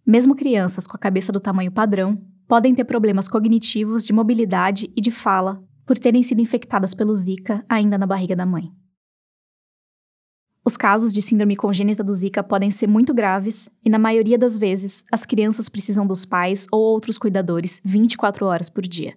Mesmo 0.05 0.35
crianças 0.35 0.85
com 0.85 0.97
a 0.97 1.01
cabeça 1.01 1.31
do 1.31 1.39
tamanho 1.39 1.71
padrão 1.71 2.21
podem 2.49 2.75
ter 2.75 2.83
problemas 2.83 3.29
cognitivos, 3.29 4.05
de 4.05 4.13
mobilidade 4.13 4.93
e 4.97 5.01
de 5.01 5.13
fala 5.13 5.63
por 5.87 5.97
terem 5.97 6.25
sido 6.25 6.41
infectadas 6.41 6.93
pelo 6.93 7.15
Zika 7.15 7.65
ainda 7.69 7.97
na 7.97 8.05
barriga 8.09 8.35
da 8.35 8.45
mãe. 8.45 8.73
Os 10.63 10.77
casos 10.77 11.13
de 11.13 11.23
síndrome 11.23 11.57
congênita 11.57 12.05
do 12.05 12.13
Zika 12.13 12.43
podem 12.43 12.71
ser 12.71 12.87
muito 12.87 13.15
graves 13.15 13.71
e, 13.83 13.89
na 13.89 13.99
maioria 13.99 14.37
das 14.37 14.59
vezes, 14.59 15.05
as 15.11 15.25
crianças 15.25 15.71
precisam 15.71 16.07
dos 16.07 16.27
pais 16.27 16.67
ou 16.71 16.81
outros 16.81 17.17
cuidadores 17.17 17.81
24 17.83 18.45
horas 18.45 18.69
por 18.69 18.87
dia. 18.87 19.17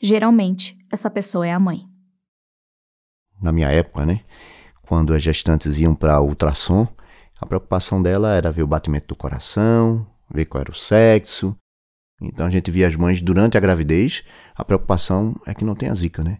Geralmente, 0.00 0.78
essa 0.90 1.10
pessoa 1.10 1.46
é 1.46 1.52
a 1.52 1.58
mãe. 1.58 1.80
Na 3.42 3.50
minha 3.50 3.68
época, 3.70 4.06
né? 4.06 4.20
Quando 4.82 5.14
as 5.14 5.22
gestantes 5.22 5.78
iam 5.78 5.96
para 5.96 6.20
ultrassom, 6.20 6.86
a 7.40 7.44
preocupação 7.44 8.00
dela 8.00 8.32
era 8.32 8.52
ver 8.52 8.62
o 8.62 8.68
batimento 8.68 9.08
do 9.08 9.16
coração, 9.16 10.06
ver 10.32 10.44
qual 10.44 10.60
era 10.60 10.70
o 10.70 10.74
sexo. 10.74 11.56
Então 12.22 12.46
a 12.46 12.50
gente 12.50 12.70
via 12.70 12.86
as 12.86 12.94
mães 12.94 13.20
durante 13.20 13.58
a 13.58 13.60
gravidez, 13.60 14.22
a 14.54 14.64
preocupação 14.64 15.34
é 15.44 15.52
que 15.52 15.64
não 15.64 15.74
tenha 15.74 15.94
zika, 15.94 16.22
né? 16.22 16.38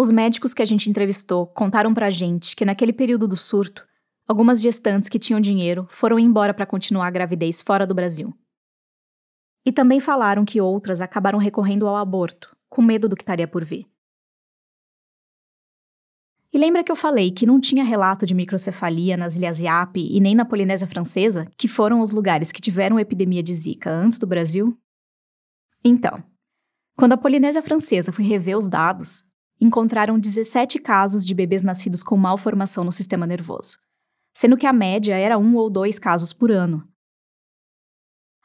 Os 0.00 0.12
médicos 0.12 0.54
que 0.54 0.62
a 0.62 0.64
gente 0.64 0.88
entrevistou 0.88 1.44
contaram 1.44 1.92
pra 1.92 2.08
gente 2.08 2.54
que 2.54 2.64
naquele 2.64 2.92
período 2.92 3.26
do 3.26 3.36
surto, 3.36 3.84
algumas 4.28 4.60
gestantes 4.60 5.08
que 5.08 5.18
tinham 5.18 5.40
dinheiro 5.40 5.88
foram 5.90 6.20
embora 6.20 6.54
para 6.54 6.64
continuar 6.64 7.08
a 7.08 7.10
gravidez 7.10 7.62
fora 7.62 7.84
do 7.84 7.96
Brasil. 7.96 8.32
E 9.66 9.72
também 9.72 9.98
falaram 9.98 10.44
que 10.44 10.60
outras 10.60 11.00
acabaram 11.00 11.36
recorrendo 11.36 11.88
ao 11.88 11.96
aborto, 11.96 12.56
com 12.68 12.80
medo 12.80 13.08
do 13.08 13.16
que 13.16 13.22
estaria 13.22 13.48
por 13.48 13.64
vir. 13.64 13.90
E 16.52 16.56
lembra 16.56 16.84
que 16.84 16.92
eu 16.92 16.96
falei 16.96 17.32
que 17.32 17.44
não 17.44 17.60
tinha 17.60 17.82
relato 17.82 18.24
de 18.24 18.34
microcefalia 18.34 19.16
nas 19.16 19.36
Ilhas 19.36 19.60
Iap 19.60 19.98
e 19.98 20.20
nem 20.20 20.32
na 20.32 20.44
Polinésia 20.44 20.86
Francesa, 20.86 21.50
que 21.58 21.66
foram 21.66 22.00
os 22.00 22.12
lugares 22.12 22.52
que 22.52 22.60
tiveram 22.60 23.00
epidemia 23.00 23.42
de 23.42 23.52
Zika 23.52 23.90
antes 23.90 24.18
do 24.20 24.28
Brasil? 24.28 24.78
Então, 25.84 26.22
quando 26.96 27.14
a 27.14 27.18
Polinésia 27.18 27.62
Francesa 27.62 28.12
foi 28.12 28.24
rever 28.24 28.56
os 28.56 28.68
dados, 28.68 29.27
encontraram 29.60 30.18
17 30.18 30.78
casos 30.78 31.24
de 31.24 31.34
bebês 31.34 31.62
nascidos 31.62 32.02
com 32.02 32.16
malformação 32.16 32.84
no 32.84 32.92
sistema 32.92 33.26
nervoso, 33.26 33.78
sendo 34.34 34.56
que 34.56 34.66
a 34.66 34.72
média 34.72 35.16
era 35.16 35.38
um 35.38 35.56
ou 35.56 35.68
dois 35.68 35.98
casos 35.98 36.32
por 36.32 36.50
ano. 36.50 36.86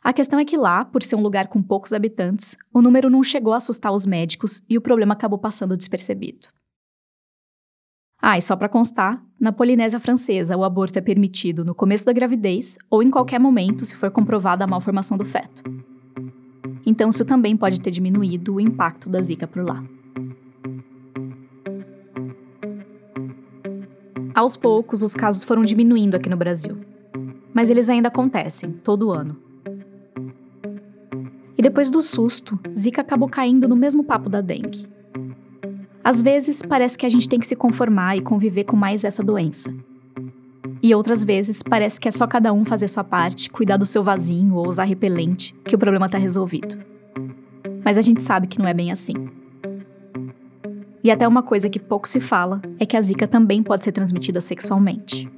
A 0.03 0.11
questão 0.11 0.38
é 0.38 0.43
que 0.43 0.57
lá, 0.57 0.84
por 0.84 1.01
ser 1.01 1.16
um 1.16 1.22
lugar 1.22 1.47
com 1.47 1.64
poucos 1.64 1.93
habitantes, 1.93 2.57
o 2.74 2.82
número 2.82 3.09
não 3.09 3.24
chegou 3.24 3.53
a 3.53 3.57
assustar 3.57 3.93
os 3.93 4.05
médicos 4.05 4.61
e 4.70 4.78
o 4.78 4.82
problema 4.82 5.14
acabou 5.14 5.39
passando 5.39 5.78
despercebido. 5.78 6.49
Ah, 8.22 8.38
e 8.38 8.41
só 8.41 8.55
para 8.55 8.70
constar, 8.70 9.22
na 9.39 9.51
Polinésia 9.51 9.99
Francesa, 9.99 10.55
o 10.55 10.64
aborto 10.64 10.97
é 10.97 11.01
permitido 11.01 11.66
no 11.66 11.76
começo 11.76 12.05
da 12.05 12.14
gravidez 12.14 12.78
ou 12.89 13.03
em 13.03 13.11
qualquer 13.11 13.39
momento 13.39 13.86
se 13.86 13.95
for 13.95 14.09
comprovada 14.11 14.64
a 14.64 14.68
malformação 14.68 15.18
do 15.18 15.26
feto. 15.26 15.61
Então, 16.86 17.09
isso 17.09 17.26
também 17.26 17.55
pode 17.55 17.82
ter 17.82 17.91
diminuído 17.91 18.55
o 18.55 18.61
impacto 18.61 19.09
da 19.09 19.22
Zika 19.22 19.47
por 19.47 19.66
lá. 19.66 19.84
Aos 24.36 24.56
poucos, 24.56 25.04
os 25.04 25.14
casos 25.14 25.44
foram 25.44 25.64
diminuindo 25.64 26.16
aqui 26.16 26.28
no 26.28 26.36
Brasil. 26.36 26.78
Mas 27.54 27.70
eles 27.70 27.88
ainda 27.88 28.08
acontecem, 28.08 28.72
todo 28.72 29.12
ano. 29.12 29.38
E 31.56 31.62
depois 31.62 31.92
do 31.92 32.02
susto, 32.02 32.60
Zika 32.76 33.02
acabou 33.02 33.30
caindo 33.30 33.70
no 33.70 33.76
mesmo 33.76 34.04
papo 34.04 34.30
da 34.30 34.42
dengue. 34.42 34.88
Às 36.04 36.20
vezes, 36.20 36.64
parece 36.64 36.98
que 36.98 37.06
a 37.06 37.10
gente 37.10 37.30
tem 37.30 37.40
que 37.40 37.46
se 37.46 37.56
conformar 37.56 38.18
e 38.18 38.22
conviver 38.22 38.64
com 38.64 38.76
mais 38.76 39.04
essa 39.04 39.24
doença. 39.24 39.72
E 40.82 40.96
outras 40.96 41.24
vezes, 41.24 41.62
parece 41.62 42.00
que 42.00 42.08
é 42.08 42.12
só 42.12 42.26
cada 42.26 42.52
um 42.52 42.66
fazer 42.66 42.88
sua 42.88 43.04
parte, 43.04 43.52
cuidar 43.52 43.78
do 43.78 43.86
seu 43.86 44.04
vasinho 44.04 44.56
ou 44.56 44.68
usar 44.68 44.84
repelente, 44.84 45.56
que 45.64 45.76
o 45.76 45.80
problema 45.80 46.08
está 46.08 46.18
resolvido. 46.18 46.78
Mas 47.86 48.00
a 48.00 48.02
gente 48.02 48.24
sabe 48.24 48.48
que 48.48 48.58
não 48.58 48.68
é 48.68 48.74
bem 48.74 48.92
assim. 48.92 49.43
E 51.04 51.12
até 51.12 51.28
uma 51.28 51.43
coisa 51.43 51.70
que 51.70 51.80
pouco 51.80 52.08
se 52.08 52.20
fala 52.20 52.62
é 52.80 52.86
que 52.86 52.95
a 52.95 53.01
Zika 53.01 53.28
também 53.28 53.62
pode 53.62 53.84
ser 53.84 53.91
transmitida 53.91 54.39
sexualmente. 54.39 55.30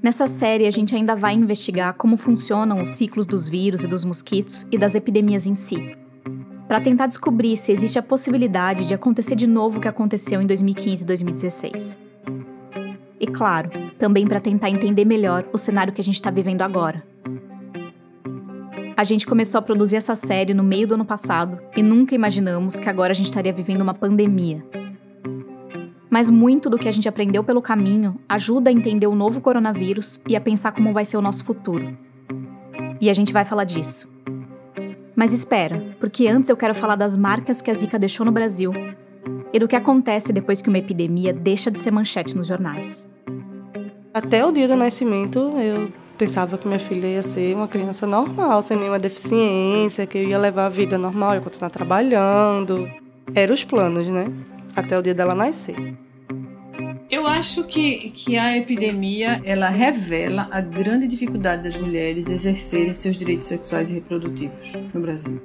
Nessa 0.00 0.26
série, 0.26 0.66
a 0.66 0.70
gente 0.70 0.94
ainda 0.94 1.16
vai 1.16 1.34
investigar 1.34 1.94
como 1.94 2.16
funcionam 2.16 2.80
os 2.80 2.88
ciclos 2.88 3.26
dos 3.26 3.48
vírus 3.48 3.82
e 3.84 3.88
dos 3.88 4.04
mosquitos 4.04 4.66
e 4.70 4.76
das 4.76 4.94
epidemias 4.94 5.46
em 5.46 5.54
si, 5.54 5.96
para 6.68 6.80
tentar 6.80 7.06
descobrir 7.06 7.56
se 7.56 7.72
existe 7.72 7.98
a 7.98 8.02
possibilidade 8.02 8.86
de 8.86 8.92
acontecer 8.92 9.34
de 9.34 9.46
novo 9.46 9.78
o 9.78 9.80
que 9.80 9.88
aconteceu 9.88 10.42
em 10.42 10.46
2015 10.46 11.02
e 11.02 11.06
2016. 11.06 11.98
E 13.18 13.26
claro, 13.26 13.70
também 13.98 14.26
para 14.26 14.40
tentar 14.40 14.68
entender 14.68 15.06
melhor 15.06 15.48
o 15.52 15.56
cenário 15.56 15.92
que 15.92 16.02
a 16.02 16.04
gente 16.04 16.16
está 16.16 16.30
vivendo 16.30 16.60
agora. 16.60 17.02
A 18.96 19.02
gente 19.02 19.26
começou 19.26 19.58
a 19.58 19.62
produzir 19.62 19.96
essa 19.96 20.14
série 20.14 20.54
no 20.54 20.62
meio 20.62 20.86
do 20.86 20.94
ano 20.94 21.04
passado 21.04 21.58
e 21.76 21.82
nunca 21.82 22.14
imaginamos 22.14 22.78
que 22.78 22.88
agora 22.88 23.10
a 23.10 23.14
gente 23.14 23.26
estaria 23.26 23.52
vivendo 23.52 23.80
uma 23.80 23.92
pandemia. 23.92 24.64
Mas 26.08 26.30
muito 26.30 26.70
do 26.70 26.78
que 26.78 26.86
a 26.86 26.92
gente 26.92 27.08
aprendeu 27.08 27.42
pelo 27.42 27.60
caminho 27.60 28.20
ajuda 28.28 28.70
a 28.70 28.72
entender 28.72 29.08
o 29.08 29.14
novo 29.16 29.40
coronavírus 29.40 30.20
e 30.28 30.36
a 30.36 30.40
pensar 30.40 30.70
como 30.70 30.92
vai 30.92 31.04
ser 31.04 31.16
o 31.16 31.20
nosso 31.20 31.44
futuro. 31.44 31.98
E 33.00 33.10
a 33.10 33.14
gente 33.14 33.32
vai 33.32 33.44
falar 33.44 33.64
disso. 33.64 34.08
Mas 35.16 35.32
espera, 35.32 35.96
porque 35.98 36.28
antes 36.28 36.48
eu 36.48 36.56
quero 36.56 36.74
falar 36.74 36.94
das 36.94 37.16
marcas 37.16 37.60
que 37.60 37.72
a 37.72 37.74
Zika 37.74 37.98
deixou 37.98 38.24
no 38.24 38.30
Brasil 38.30 38.72
e 39.52 39.58
do 39.58 39.66
que 39.66 39.74
acontece 39.74 40.32
depois 40.32 40.62
que 40.62 40.68
uma 40.68 40.78
epidemia 40.78 41.32
deixa 41.32 41.68
de 41.68 41.80
ser 41.80 41.90
manchete 41.90 42.36
nos 42.36 42.46
jornais. 42.46 43.10
Até 44.12 44.46
o 44.46 44.52
dia 44.52 44.68
do 44.68 44.76
nascimento, 44.76 45.40
eu 45.58 46.03
pensava 46.16 46.56
que 46.56 46.66
minha 46.66 46.78
filha 46.78 47.06
ia 47.06 47.22
ser 47.22 47.54
uma 47.54 47.68
criança 47.68 48.06
normal, 48.06 48.62
sem 48.62 48.76
nenhuma 48.76 48.98
deficiência, 48.98 50.06
que 50.06 50.18
eu 50.18 50.28
ia 50.28 50.38
levar 50.38 50.66
a 50.66 50.68
vida 50.68 50.96
normal, 50.96 51.34
ia 51.34 51.40
continuar 51.40 51.70
trabalhando. 51.70 52.88
Eram 53.34 53.54
os 53.54 53.64
planos, 53.64 54.08
né? 54.08 54.26
Até 54.74 54.98
o 54.98 55.02
dia 55.02 55.14
dela 55.14 55.34
nascer. 55.34 55.94
Eu 57.10 57.26
acho 57.26 57.64
que, 57.64 58.10
que 58.10 58.36
a 58.36 58.56
epidemia 58.56 59.40
ela 59.44 59.68
revela 59.68 60.48
a 60.50 60.60
grande 60.60 61.06
dificuldade 61.06 61.62
das 61.62 61.76
mulheres 61.76 62.28
exercerem 62.28 62.94
seus 62.94 63.16
direitos 63.16 63.46
sexuais 63.46 63.90
e 63.90 63.94
reprodutivos 63.94 64.72
no 64.92 65.00
Brasil. 65.00 65.40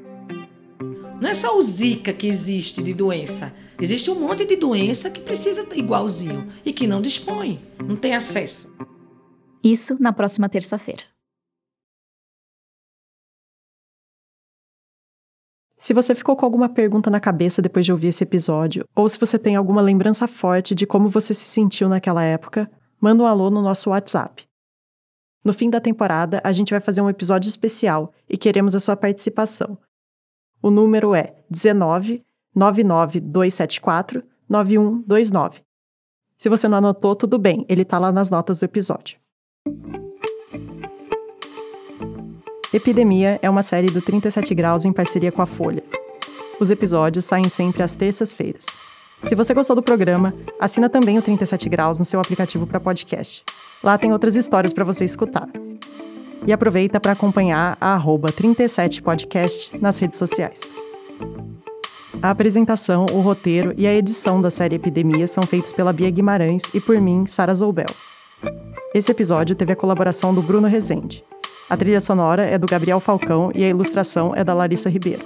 Não 1.22 1.30
é 1.30 1.34
só 1.34 1.58
o 1.58 1.62
Zika 1.62 2.14
que 2.14 2.28
existe 2.28 2.82
de 2.82 2.94
doença. 2.94 3.54
Existe 3.80 4.10
um 4.10 4.20
monte 4.20 4.46
de 4.46 4.56
doença 4.56 5.10
que 5.10 5.20
precisa 5.20 5.66
igualzinho 5.76 6.48
e 6.66 6.72
que 6.72 6.88
não 6.88 7.02
dispõe, 7.02 7.60
não 7.86 7.96
tem 7.96 8.16
acesso. 8.16 8.70
Isso 9.64 10.02
na 10.02 10.14
próxima 10.14 10.48
terça-feira. 10.48 11.04
Se 15.76 15.94
você 15.94 16.14
ficou 16.14 16.36
com 16.36 16.46
alguma 16.46 16.70
pergunta 16.70 17.10
na 17.10 17.20
cabeça 17.20 17.62
depois 17.62 17.86
de 17.86 17.92
ouvir 17.92 18.08
esse 18.08 18.24
episódio, 18.24 18.86
ou 18.96 19.08
se 19.08 19.20
você 19.20 19.40
tem 19.40 19.56
alguma 19.56 19.82
lembrança 19.82 20.28
forte 20.28 20.76
de 20.76 20.86
como 20.86 21.10
você 21.10 21.34
se 21.34 21.46
sentiu 21.46 21.90
naquela 21.90 22.24
época, 22.24 22.70
manda 23.02 23.24
um 23.24 23.26
alô 23.26 23.50
no 23.50 23.62
nosso 23.62 23.90
WhatsApp. 23.90 24.48
No 25.44 25.54
fim 25.54 25.70
da 25.70 25.80
temporada, 25.80 26.42
a 26.44 26.52
gente 26.52 26.72
vai 26.72 26.82
fazer 26.82 27.02
um 27.02 27.10
episódio 27.10 27.48
especial 27.48 28.14
e 28.30 28.38
queremos 28.38 28.76
a 28.76 28.80
sua 28.80 28.96
participação. 28.96 29.78
O 30.62 30.70
número 30.70 31.16
é 31.16 31.36
19 31.50 32.26
99274 32.54 34.24
9129. 34.50 35.62
Se 36.38 36.50
você 36.50 36.68
não 36.68 36.78
anotou, 36.78 37.16
tudo 37.16 37.38
bem, 37.38 37.66
ele 37.70 37.84
está 37.84 37.98
lá 38.00 38.12
nas 38.12 38.30
notas 38.30 38.60
do 38.60 38.66
episódio. 38.66 39.20
Epidemia 42.72 43.40
é 43.42 43.50
uma 43.50 43.64
série 43.64 43.88
do 43.88 44.02
37 44.02 44.54
Graus 44.54 44.86
em 44.86 44.94
parceria 44.94 45.32
com 45.32 45.42
a 45.42 45.46
Folha. 45.46 45.84
Os 46.60 46.70
episódios 46.70 47.26
saem 47.26 47.50
sempre 47.50 47.82
às 47.82 47.94
terças-feiras. 47.94 48.66
Se 49.24 49.34
você 49.34 49.54
gostou 49.54 49.76
do 49.76 49.82
programa, 49.82 50.34
assina 50.60 50.88
também 50.88 51.18
o 51.18 51.22
37 51.22 51.68
Graus 51.68 52.00
no 52.00 52.06
seu 52.06 52.20
aplicativo 52.20 52.68
para 52.68 52.80
podcast. 52.80 53.44
Lá 53.84 53.98
tem 53.98 54.14
outras 54.14 54.36
histórias 54.36 54.72
para 54.72 54.84
você 54.84 55.04
escutar. 55.04 55.50
E 56.46 56.54
aproveita 56.54 57.00
para 57.00 57.14
acompanhar 57.14 57.78
a 57.82 57.98
37podcast 57.98 59.80
nas 59.80 59.98
redes 59.98 60.20
sociais. 60.20 60.62
A 62.22 62.30
apresentação, 62.30 63.06
o 63.12 63.20
roteiro 63.20 63.74
e 63.78 63.88
a 63.88 63.94
edição 63.96 64.42
da 64.42 64.50
série 64.50 64.76
Epidemia 64.76 65.28
são 65.28 65.44
feitos 65.44 65.74
pela 65.74 65.94
Bia 65.94 66.10
Guimarães 66.10 66.64
e 66.74 66.80
por 66.80 67.00
mim, 67.00 67.26
Sara 67.26 67.56
Zoubel. 67.56 67.88
Esse 68.94 69.12
episódio 69.12 69.56
teve 69.56 69.74
a 69.74 69.76
colaboração 69.76 70.34
do 70.34 70.42
Bruno 70.42 70.68
Rezende. 70.68 71.24
A 71.70 71.78
trilha 71.78 72.02
sonora 72.02 72.44
é 72.44 72.58
do 72.58 72.66
Gabriel 72.66 73.00
Falcão 73.00 73.52
e 73.54 73.64
a 73.64 73.70
ilustração 73.70 74.34
é 74.36 74.44
da 74.44 74.54
Larissa 74.54 74.90
Ribeiro. 74.90 75.24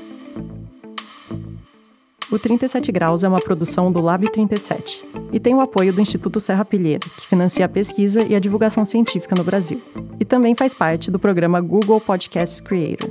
O 2.34 2.40
37 2.40 2.92
Graus 2.92 3.24
é 3.24 3.28
uma 3.28 3.40
produção 3.40 3.92
do 3.92 4.02
Lab 4.02 4.30
37 4.30 5.06
e 5.32 5.40
tem 5.40 5.54
o 5.54 5.62
apoio 5.62 5.94
do 5.94 6.02
Instituto 6.02 6.40
Serra 6.40 6.66
Pilheira, 6.66 7.08
que 7.18 7.28
financia 7.28 7.64
a 7.64 7.70
pesquisa 7.70 8.24
e 8.24 8.36
a 8.36 8.40
divulgação 8.40 8.84
científica 8.84 9.36
no 9.38 9.44
Brasil. 9.44 9.80
E 10.20 10.26
também 10.26 10.56
faz 10.56 10.74
parte 10.74 11.12
do 11.12 11.20
programa 11.20 11.62
Google 11.62 12.02
Podcasts 12.02 12.60
Creator. 12.60 13.10